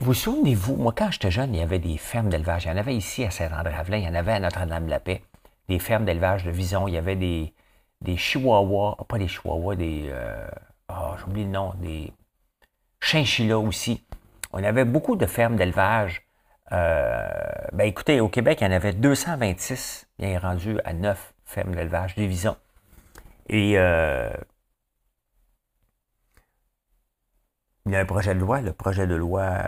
vous 0.00 0.14
souvenez-vous, 0.14 0.76
moi, 0.76 0.94
quand 0.96 1.10
j'étais 1.10 1.30
jeune, 1.30 1.54
il 1.54 1.58
y 1.58 1.62
avait 1.62 1.78
des 1.78 1.98
fermes 1.98 2.30
d'élevage. 2.30 2.64
Il 2.64 2.68
y 2.68 2.70
en 2.70 2.76
avait 2.78 2.96
ici 2.96 3.24
à 3.24 3.30
Saint-André-Avelin, 3.30 3.98
il 3.98 4.04
y 4.04 4.08
en 4.08 4.14
avait 4.14 4.32
à 4.32 4.40
Notre-Dame-la-Paix, 4.40 5.22
des 5.68 5.78
fermes 5.78 6.06
d'élevage 6.06 6.44
de 6.44 6.50
Vison. 6.50 6.88
Il 6.88 6.94
y 6.94 6.98
avait 6.98 7.16
des, 7.16 7.52
des 8.04 8.16
chihuahuas, 8.16 8.96
pas 9.08 9.18
des 9.18 9.28
chihuahuas, 9.28 9.76
des. 9.76 10.08
Euh, 10.08 10.46
oh, 10.90 11.14
j'oublie 11.18 11.44
le 11.44 11.50
nom, 11.50 11.72
des 11.80 12.12
chinchillas 13.00 13.58
aussi. 13.58 14.06
On 14.52 14.62
avait 14.62 14.84
beaucoup 14.84 15.16
de 15.16 15.26
fermes 15.26 15.56
d'élevage. 15.56 16.22
Euh, 16.72 17.26
ben 17.72 17.84
écoutez, 17.84 18.20
au 18.20 18.28
Québec, 18.28 18.58
il 18.60 18.64
y 18.64 18.66
en 18.68 18.72
avait 18.72 18.92
226. 18.92 20.08
Il 20.18 20.26
est 20.26 20.38
rendu 20.38 20.78
à 20.84 20.92
9 20.92 21.34
fermes 21.44 21.74
d'élevage, 21.74 22.14
division. 22.14 22.56
Et 23.48 23.78
euh, 23.78 24.30
il 27.86 27.92
y 27.92 27.96
a 27.96 28.00
un 28.00 28.06
projet 28.06 28.34
de 28.34 28.40
loi, 28.40 28.60
le 28.60 28.72
projet 28.72 29.06
de 29.06 29.14
loi, 29.14 29.42
euh, 29.42 29.66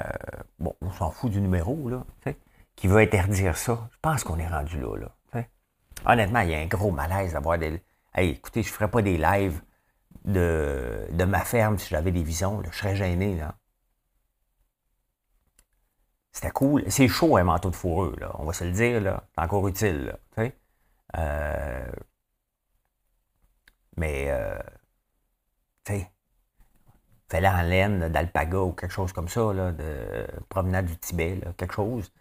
bon, 0.58 0.74
on 0.80 0.90
s'en 0.92 1.10
fout 1.10 1.30
du 1.30 1.40
numéro, 1.40 1.88
là, 1.88 2.04
qui 2.76 2.86
veut 2.86 2.98
interdire 2.98 3.56
ça. 3.56 3.88
Je 3.92 3.98
pense 4.00 4.24
qu'on 4.24 4.38
est 4.38 4.48
rendu 4.48 4.80
là, 4.80 4.96
là. 4.96 5.08
Honnêtement, 6.04 6.40
il 6.40 6.50
y 6.50 6.54
a 6.54 6.58
un 6.58 6.66
gros 6.66 6.90
malaise 6.90 7.32
d'avoir 7.32 7.58
des. 7.58 7.82
Écoutez, 8.16 8.62
je 8.62 8.68
ne 8.68 8.74
ferais 8.74 8.90
pas 8.90 9.02
des 9.02 9.18
lives 9.18 9.60
de, 10.24 11.06
de 11.12 11.24
ma 11.24 11.44
ferme 11.44 11.78
si 11.78 11.88
j'avais 11.90 12.12
des 12.12 12.22
visions. 12.22 12.62
Je 12.64 12.76
serais 12.76 12.96
gêné. 12.96 13.36
Là. 13.36 13.56
C'était 16.32 16.50
cool. 16.50 16.84
C'est 16.90 17.08
chaud 17.08 17.36
un 17.36 17.44
manteau 17.44 17.70
de 17.70 17.76
fourreux, 17.76 18.14
là. 18.18 18.32
on 18.38 18.44
va 18.44 18.52
se 18.52 18.64
le 18.64 18.72
dire. 18.72 19.00
là. 19.00 19.24
C'est 19.34 19.42
encore 19.44 19.66
utile. 19.68 20.18
Là, 20.36 20.48
euh, 21.18 21.86
mais, 23.96 24.26
euh, 24.30 24.58
tu 25.84 25.92
sais, 25.94 26.12
fais-le 27.30 27.48
en 27.48 27.62
laine 27.62 28.08
d'alpaga 28.08 28.58
ou 28.60 28.72
quelque 28.72 28.92
chose 28.92 29.12
comme 29.12 29.28
ça, 29.28 29.52
là, 29.52 29.72
de 29.72 30.26
promenade 30.48 30.86
du 30.86 30.96
Tibet, 30.98 31.40
quelque 31.56 31.74
chose. 31.74 32.12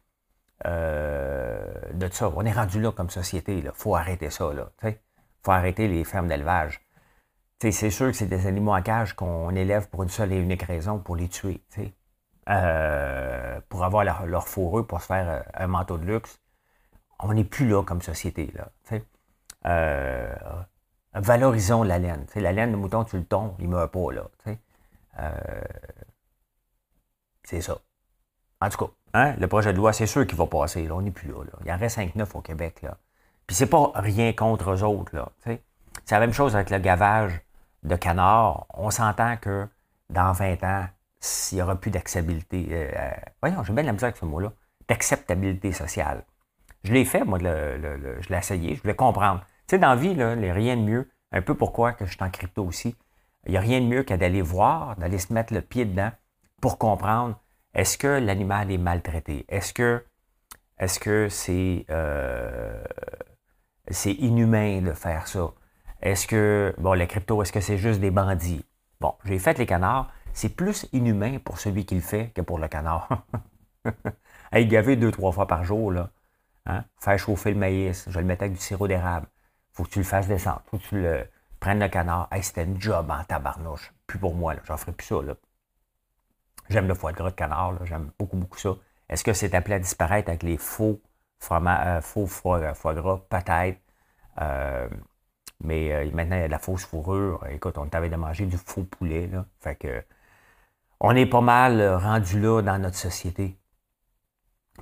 euh, 0.65 1.73
de 1.93 2.09
ça. 2.11 2.31
On 2.35 2.45
est 2.45 2.51
rendu 2.51 2.79
là 2.79 2.91
comme 2.91 3.09
société. 3.09 3.57
Il 3.57 3.71
faut 3.73 3.95
arrêter 3.95 4.29
ça. 4.29 4.51
Il 4.83 4.95
faut 5.41 5.51
arrêter 5.51 5.87
les 5.87 6.03
fermes 6.03 6.27
d'élevage. 6.27 6.81
C'est 7.59 7.89
sûr 7.89 8.07
que 8.07 8.13
c'est 8.13 8.27
des 8.27 8.45
animaux 8.45 8.75
en 8.75 8.81
cage 8.83 9.13
qu'on 9.13 9.55
élève 9.55 9.89
pour 9.89 10.03
une 10.03 10.09
seule 10.09 10.33
et 10.33 10.37
unique 10.37 10.63
raison, 10.63 10.99
pour 10.99 11.15
les 11.15 11.29
tuer. 11.29 11.61
Euh, 12.47 13.59
pour 13.69 13.83
avoir 13.83 14.03
leur, 14.03 14.47
fourreux, 14.47 14.85
pour 14.85 15.01
se 15.01 15.07
faire 15.07 15.27
euh, 15.29 15.41
un 15.55 15.67
manteau 15.67 15.97
de 15.97 16.05
luxe. 16.05 16.39
On 17.19 17.33
n'est 17.33 17.43
plus 17.43 17.67
là 17.67 17.83
comme 17.83 18.03
société. 18.03 18.53
Là, 18.53 18.69
euh, 19.65 20.35
valorisons 21.15 21.81
la 21.81 21.97
laine. 21.97 22.27
la 22.35 22.51
laine 22.51 22.71
de 22.71 22.77
mouton, 22.77 23.03
tu 23.03 23.17
le 23.17 23.25
tombes, 23.25 23.55
il 23.57 23.67
meurt 23.67 23.91
pas. 23.91 24.11
Là, 24.11 24.27
c'est 27.43 27.61
ça. 27.61 27.77
En 28.61 28.69
tout 28.69 28.85
cas, 28.85 28.91
hein, 29.15 29.35
le 29.39 29.47
projet 29.47 29.73
de 29.73 29.77
loi, 29.77 29.91
c'est 29.91 30.05
sûr 30.05 30.27
qu'il 30.27 30.37
va 30.37 30.45
passer. 30.45 30.87
Là, 30.87 30.95
on 30.95 31.01
n'est 31.01 31.11
plus 31.11 31.29
là, 31.29 31.35
Il 31.61 31.67
y 31.67 31.73
en 31.73 31.77
reste 31.77 31.97
5-9 31.97 32.27
au 32.35 32.41
Québec. 32.41 32.83
Là. 32.83 32.97
Puis 33.47 33.55
c'est 33.55 33.69
pas 33.69 33.91
rien 33.95 34.33
contre 34.33 34.71
eux 34.71 34.83
autres. 34.83 35.15
Là, 35.15 35.29
c'est 35.43 35.61
la 36.11 36.19
même 36.19 36.33
chose 36.33 36.55
avec 36.55 36.69
le 36.69 36.77
gavage 36.77 37.41
de 37.83 37.95
canard. 37.95 38.67
On 38.73 38.91
s'entend 38.91 39.37
que 39.37 39.67
dans 40.11 40.31
20 40.31 40.63
ans, 40.63 40.87
s'il 41.25 41.57
n'y 41.57 41.61
aura 41.61 41.75
plus 41.75 41.91
d'acceptabilité, 41.91 42.67
euh, 42.71 43.11
voyons, 43.41 43.63
j'ai 43.63 43.73
bien 43.73 43.83
la 43.83 43.93
misère 43.93 44.07
avec 44.07 44.17
ce 44.17 44.25
mot-là, 44.25 44.53
d'acceptabilité 44.87 45.71
sociale. 45.71 46.23
Je 46.83 46.93
l'ai 46.93 47.05
fait, 47.05 47.23
moi, 47.23 47.39
je 47.39 48.29
l'ai 48.29 48.37
essayé, 48.37 48.75
je 48.75 48.81
voulais 48.81 48.95
comprendre. 48.95 49.41
Tu 49.67 49.71
sais, 49.75 49.79
dans 49.79 49.89
la 49.89 49.95
vie, 49.95 50.09
il 50.09 50.17
n'y 50.17 50.49
a 50.49 50.53
rien 50.53 50.77
de 50.77 50.81
mieux, 50.81 51.09
un 51.31 51.41
peu 51.41 51.55
pourquoi 51.55 51.93
que 51.93 52.05
je 52.05 52.11
suis 52.11 52.23
en 52.23 52.29
crypto 52.29 52.63
aussi, 52.63 52.95
il 53.45 53.51
n'y 53.51 53.57
a 53.57 53.61
rien 53.61 53.81
de 53.81 53.87
mieux 53.87 54.03
qu'à 54.03 54.17
d'aller 54.17 54.41
voir, 54.41 54.95
d'aller 54.97 55.17
se 55.17 55.33
mettre 55.33 55.53
le 55.53 55.61
pied 55.61 55.85
dedans 55.85 56.11
pour 56.61 56.77
comprendre 56.77 57.39
est-ce 57.73 57.97
que 57.97 58.07
l'animal 58.07 58.71
est 58.71 58.77
maltraité? 58.77 59.45
Est-ce 59.49 59.73
que 59.73 60.05
est-ce 60.77 61.85
euh, 61.89 62.83
c'est 63.87 64.13
inhumain 64.13 64.81
de 64.81 64.93
faire 64.93 65.27
ça? 65.27 65.51
Est-ce 66.01 66.27
que, 66.27 66.75
bon, 66.77 66.93
les 66.93 67.07
crypto, 67.07 67.41
est-ce 67.41 67.51
que 67.51 67.61
c'est 67.61 67.77
juste 67.77 67.99
des 67.99 68.11
bandits? 68.11 68.65
Bon, 68.99 69.15
j'ai 69.25 69.39
fait 69.39 69.57
les 69.57 69.65
canards, 69.65 70.11
c'est 70.35 70.49
plus 70.49 70.87
inhumain 70.91 71.39
pour 71.39 71.59
celui 71.59 71.85
qui 71.85 71.95
le 71.95 72.01
fait 72.01 72.29
que 72.35 72.41
pour 72.41 72.59
le 72.59 72.67
canard. 72.67 73.25
hey, 74.51 74.67
gaver 74.67 74.97
deux, 74.97 75.11
trois 75.11 75.31
fois 75.31 75.47
par 75.47 75.63
jour, 75.63 75.91
là. 75.91 76.11
Hein? 76.65 76.83
Faire 76.99 77.17
chauffer 77.17 77.51
le 77.51 77.57
maïs, 77.57 78.05
je 78.09 78.19
le 78.19 78.25
mettre 78.25 78.43
avec 78.43 78.53
du 78.53 78.59
sirop 78.59 78.87
d'érable. 78.87 79.27
Faut 79.71 79.83
que 79.83 79.89
tu 79.89 79.99
le 79.99 80.05
fasses 80.05 80.27
descendre. 80.27 80.61
Faut 80.67 80.77
que 80.77 80.83
tu 80.83 81.01
le 81.01 81.25
prennes 81.59 81.79
le 81.79 81.87
canard. 81.87 82.27
Hey, 82.31 82.43
c'était 82.43 82.65
une 82.65 82.81
job 82.81 83.09
en 83.09 83.23
tabarnouche. 83.23 83.93
Plus 84.07 84.19
pour 84.19 84.35
moi. 84.35 84.55
J'en 84.65 84.75
ferai 84.77 84.91
plus 84.91 85.05
ça, 85.05 85.21
là. 85.21 85.35
J'aime 86.69 86.87
le 86.87 86.95
foie 86.95 87.13
gras 87.13 87.29
de 87.29 87.35
canard. 87.35 87.85
J'aime 87.85 88.11
beaucoup, 88.19 88.37
beaucoup 88.37 88.57
ça. 88.57 88.75
Est-ce 89.07 89.23
que 89.23 89.31
c'est 89.33 89.53
appelé 89.55 89.75
à 89.75 89.79
disparaître 89.79 90.29
avec 90.29 90.43
les 90.43 90.57
faux, 90.57 91.01
euh, 91.51 92.01
faux 92.01 92.25
foie, 92.27 92.73
foie, 92.73 92.93
gras? 92.93 93.21
Peut-être. 93.29 93.79
Euh, 94.41 94.89
mais 95.61 95.93
euh, 95.93 96.11
maintenant, 96.13 96.35
il 96.35 96.41
y 96.41 96.43
a 96.43 96.47
de 96.47 96.51
la 96.51 96.59
fausse 96.59 96.85
fourrure. 96.85 97.45
Écoute, 97.51 97.77
on 97.77 97.87
t'avait 97.87 98.09
de 98.09 98.15
manger 98.17 98.45
du 98.45 98.57
faux 98.57 98.83
poulet. 98.83 99.27
Là. 99.27 99.45
Fait 99.59 99.75
que 99.75 100.03
on 100.99 101.15
est 101.15 101.25
pas 101.25 101.41
mal 101.41 101.81
euh, 101.81 101.97
rendu 101.97 102.39
là 102.39 102.61
dans 102.61 102.77
notre 102.77 102.97
société. 102.97 103.57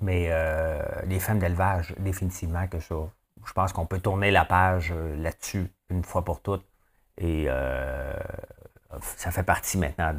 Mais 0.01 0.27
euh, 0.29 0.81
les 1.05 1.19
femmes 1.19 1.39
d'élevage, 1.39 1.93
définitivement 1.99 2.67
que 2.67 2.79
ça. 2.79 2.95
Je 3.45 3.53
pense 3.53 3.73
qu'on 3.73 3.85
peut 3.85 3.99
tourner 3.99 4.31
la 4.31 4.45
page 4.45 4.91
euh, 4.95 5.15
là-dessus 5.17 5.67
une 5.89 6.03
fois 6.03 6.23
pour 6.23 6.41
toutes. 6.41 6.65
Et 7.17 7.47
ça 9.15 9.29
fait 9.29 9.43
partie 9.43 9.77
maintenant 9.77 10.15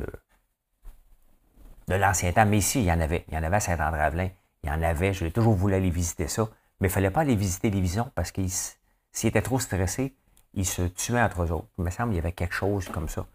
de, 1.89 1.95
l'ancien 1.97 2.33
temps. 2.33 2.47
Mais 2.47 2.59
ici, 2.59 2.81
il 2.81 2.85
y 2.85 2.93
en 2.93 3.01
avait. 3.01 3.25
Il 3.29 3.35
y 3.35 3.37
en 3.37 3.43
avait 3.43 3.57
à 3.57 3.61
Saint-André-Avelin. 3.61 4.29
Il 4.63 4.69
y 4.69 4.73
en 4.73 4.81
avait. 4.81 5.13
Je 5.13 5.25
l'ai 5.25 5.33
toujours 5.33 5.55
voulu 5.55 5.75
aller 5.75 5.91
visiter 5.91 6.29
ça. 6.29 6.49
Mais 6.81 6.87
il 6.87 6.91
ne 6.91 6.95
fallait 6.95 7.11
pas 7.11 7.23
aller 7.23 7.35
visiter 7.35 7.71
les 7.71 7.81
visions 7.81 8.11
parce 8.15 8.31
qu'ils 8.31 8.51
s'ils 8.51 9.29
étaient 9.29 9.43
trop 9.43 9.59
stressés, 9.59 10.15
ils 10.55 10.67
se 10.67 10.83
tuaient 10.83 11.21
entre 11.21 11.43
eux 11.43 11.51
autres. 11.51 11.69
Il 11.79 11.85
me 11.85 11.91
semble 11.91 12.11
qu'il 12.11 12.17
y 12.17 12.21
avait 12.21 12.33
quelque 12.33 12.55
chose 12.55 12.89
comme 12.89 13.09
ça. 13.09 13.27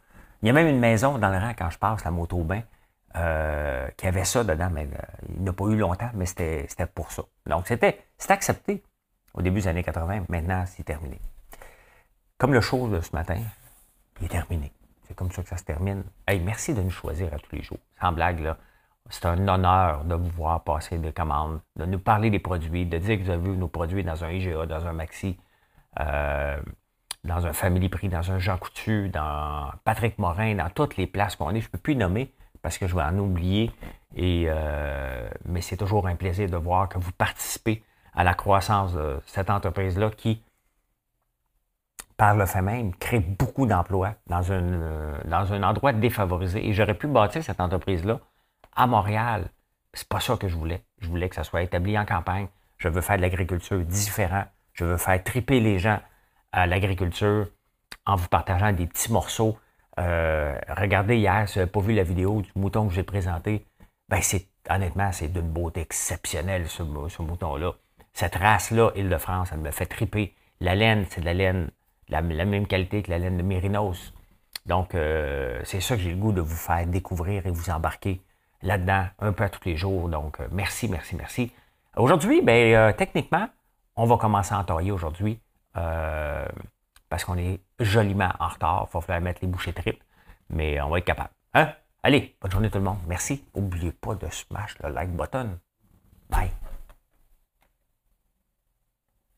Il 0.42 0.48
y 0.48 0.50
a 0.50 0.54
même 0.54 0.68
une 0.68 0.80
maison 0.80 1.18
dans 1.18 1.30
le 1.30 1.38
rang, 1.38 1.54
quand 1.58 1.70
je 1.70 1.78
passe, 1.78 2.04
la 2.06 2.12
moto 2.12 2.38
bain, 2.44 2.62
euh, 3.16 3.88
qui 3.98 4.08
avait 4.08 4.24
ça 4.24 4.44
dedans, 4.44 4.70
mais 4.72 4.86
euh, 4.86 4.98
il 5.36 5.44
n'a 5.44 5.54
pas 5.54 5.66
eu 5.66 5.76
longtemps, 5.76 6.10
mais 6.14 6.26
c'était 6.26 6.68
pour 6.94 7.12
ça. 7.12 7.24
Donc, 7.46 7.68
c'était 7.68 8.00
accepté 8.30 8.84
au 9.34 9.42
début 9.42 9.62
des 9.62 9.68
années 9.68 9.84
80. 9.84 10.26
Maintenant, 10.30 10.64
c'est 10.66 10.84
terminé. 10.84 11.20
Comme 12.38 12.54
le 12.54 12.62
show 12.62 12.88
de 12.88 13.02
ce 13.02 13.14
matin, 13.14 13.42
il 14.20 14.26
est 14.26 14.30
terminé. 14.30 14.72
C'est 15.08 15.16
comme 15.16 15.32
ça 15.32 15.42
que 15.42 15.50
ça 15.50 15.58
se 15.58 15.64
termine. 15.64 16.04
Hey, 16.28 16.40
merci 16.40 16.74
de 16.74 16.82
nous 16.82 16.92
choisir 16.92 17.34
à 17.34 17.40
tous 17.40 17.56
les 17.56 17.64
jours. 17.64 17.80
Sans 18.00 18.12
blague, 18.12 18.40
là. 18.40 18.58
C'est 19.10 19.26
un 19.26 19.48
honneur 19.48 20.04
de 20.04 20.14
vous 20.14 20.30
voir 20.30 20.64
passer 20.64 21.00
des 21.00 21.12
commandes, 21.12 21.62
de 21.76 21.86
nous 21.86 21.98
parler 21.98 22.30
des 22.30 22.38
produits, 22.38 22.86
de 22.86 23.00
dire 23.00 23.18
que 23.18 23.24
vous 23.24 23.30
avez 23.32 23.50
vu 23.50 23.58
nos 23.58 23.68
produits 23.68 24.04
dans 24.04 24.24
un 24.24 24.30
IGA, 24.30 24.68
dans 24.68 24.86
un 24.86 24.94
Maxi, 24.94 25.40
euh, 26.00 26.62
dans 27.24 27.46
un 27.46 27.54
Family 27.54 27.90
Prix, 27.90 28.10
dans 28.10 28.32
un 28.32 28.40
Jean 28.40 28.58
Coutu, 28.58 29.10
dans 29.10 29.72
Patrick 29.84 30.18
Morin, 30.18 30.56
dans 30.56 30.70
toutes 30.70 30.98
les 30.98 31.08
places 31.08 31.36
qu'on 31.36 31.52
est. 31.52 31.62
Je 31.62 31.68
ne 31.68 31.72
peux 31.72 31.78
plus 31.78 31.96
nommer 31.96 32.34
parce 32.62 32.78
que 32.78 32.88
je 32.88 32.96
vais 32.96 33.04
en 33.04 33.18
oublier. 33.18 33.72
Et, 34.16 34.46
euh, 34.48 35.30
mais 35.46 35.62
c'est 35.62 35.78
toujours 35.78 36.08
un 36.08 36.16
plaisir 36.16 36.50
de 36.50 36.58
voir 36.58 36.90
que 36.90 36.98
vous 36.98 37.12
participez 37.12 37.84
à 38.14 38.24
la 38.24 38.34
croissance 38.34 38.94
de 38.94 39.22
cette 39.26 39.50
entreprise-là 39.50 40.10
qui, 40.12 40.42
par 42.18 42.36
le 42.36 42.46
fait 42.46 42.62
même, 42.62 42.96
crée 42.96 43.20
beaucoup 43.20 43.66
d'emplois 43.66 44.16
dans, 44.28 44.42
dans 45.26 45.54
un 45.54 45.64
endroit 45.64 45.94
défavorisé. 45.94 46.68
Et 46.68 46.74
j'aurais 46.74 46.96
pu 46.96 47.08
bâtir 47.08 47.44
cette 47.44 47.60
entreprise-là 47.60 48.20
à 48.76 48.88
Montréal. 48.88 49.50
C'est 49.94 50.08
pas 50.08 50.20
ça 50.20 50.38
que 50.38 50.48
je 50.48 50.56
voulais. 50.56 50.84
Je 51.00 51.08
voulais 51.08 51.30
que 51.30 51.36
ça 51.36 51.44
soit 51.44 51.62
établi 51.62 51.98
en 51.98 52.06
campagne. 52.06 52.48
Je 52.78 52.88
veux 52.88 53.02
faire 53.02 53.18
de 53.18 53.22
l'agriculture 53.22 53.80
différent. 53.80 54.46
Je 54.74 54.86
veux 54.86 54.98
faire 54.98 55.22
triper 55.24 55.60
les 55.60 55.80
gens 55.80 56.00
à 56.52 56.68
l'agriculture 56.68 57.48
en 58.06 58.16
vous 58.16 58.28
partageant 58.28 58.72
des 58.72 58.88
petits 58.88 59.12
morceaux. 59.12 59.58
Euh, 60.00 60.58
regardez 60.76 61.18
hier, 61.18 61.48
si 61.48 61.56
vous 61.56 61.60
n'avez 61.60 61.72
pas 61.72 61.82
vu 61.82 61.94
la 61.94 62.04
vidéo 62.04 62.42
du 62.42 62.52
mouton 62.56 62.88
que 62.88 62.94
j'ai 62.94 63.04
présenté, 63.04 63.66
ben 64.08 64.22
c'est 64.22 64.48
honnêtement, 64.70 65.12
c'est 65.12 65.28
d'une 65.28 65.50
beauté 65.50 65.82
exceptionnelle, 65.82 66.68
ce, 66.68 66.84
mouton-là. 66.84 67.74
Cette 68.14 68.36
race-là, 68.36 68.92
Île-de-France, 68.96 69.50
elle 69.52 69.60
me 69.60 69.72
fait 69.72 69.86
triper. 69.86 70.34
La 70.60 70.76
laine, 70.76 71.06
c'est 71.10 71.22
de 71.22 71.26
la 71.26 71.34
laine, 71.34 71.72
la, 72.10 72.22
même 72.22 72.68
qualité 72.68 73.02
que 73.02 73.12
la 73.12 73.20
laine 73.20 73.38
de 73.38 73.44
Mérinos. 73.44 74.14
Donc, 74.66 74.94
euh, 74.94 75.60
c'est 75.64 75.80
ça 75.80 75.96
que 75.96 76.02
j'ai 76.02 76.12
le 76.12 76.18
goût 76.18 76.32
de 76.32 76.42
vous 76.42 76.56
faire 76.56 76.86
découvrir 76.86 77.46
et 77.46 77.52
vous 77.52 77.70
embarquer 77.70 78.22
là-dedans 78.62 79.06
un 79.20 79.34
peu 79.34 79.50
tous 79.50 79.66
les 79.66 79.76
jours. 79.76 80.10
Donc, 80.10 80.40
euh, 80.40 80.48
merci, 80.52 80.88
merci, 80.88 81.16
merci. 81.16 81.52
Aujourd'hui, 81.96 82.42
ben, 82.42 82.94
techniquement, 82.94 83.48
on 83.96 84.06
va 84.06 84.18
commencer 84.18 84.54
à 84.54 84.60
entailler 84.60 84.92
aujourd'hui 84.92 85.40
parce 85.74 87.26
qu'on 87.26 87.38
est 87.38 87.60
joliment 87.80 88.32
en 88.40 88.48
retard. 88.48 88.88
Il 88.90 88.94
va 88.94 89.02
falloir 89.02 89.22
mettre 89.22 89.42
les 89.42 89.48
bouchées 89.48 89.74
tripes, 89.74 90.04
mais 90.50 90.80
on 90.82 90.90
va 90.90 91.00
être 91.00 91.06
capable. 91.06 91.32
Hein? 91.54 91.74
Allez, 92.04 92.36
bonne 92.42 92.52
journée 92.52 92.70
tout 92.70 92.78
le 92.78 92.84
monde. 92.84 93.00
Merci. 93.08 93.44
N'oubliez 93.56 93.92
pas 93.92 94.16
de 94.16 94.28
smash 94.30 94.78
le 94.84 94.90
like 94.90 95.12
button. 95.12 95.60
Bye. 96.30 96.52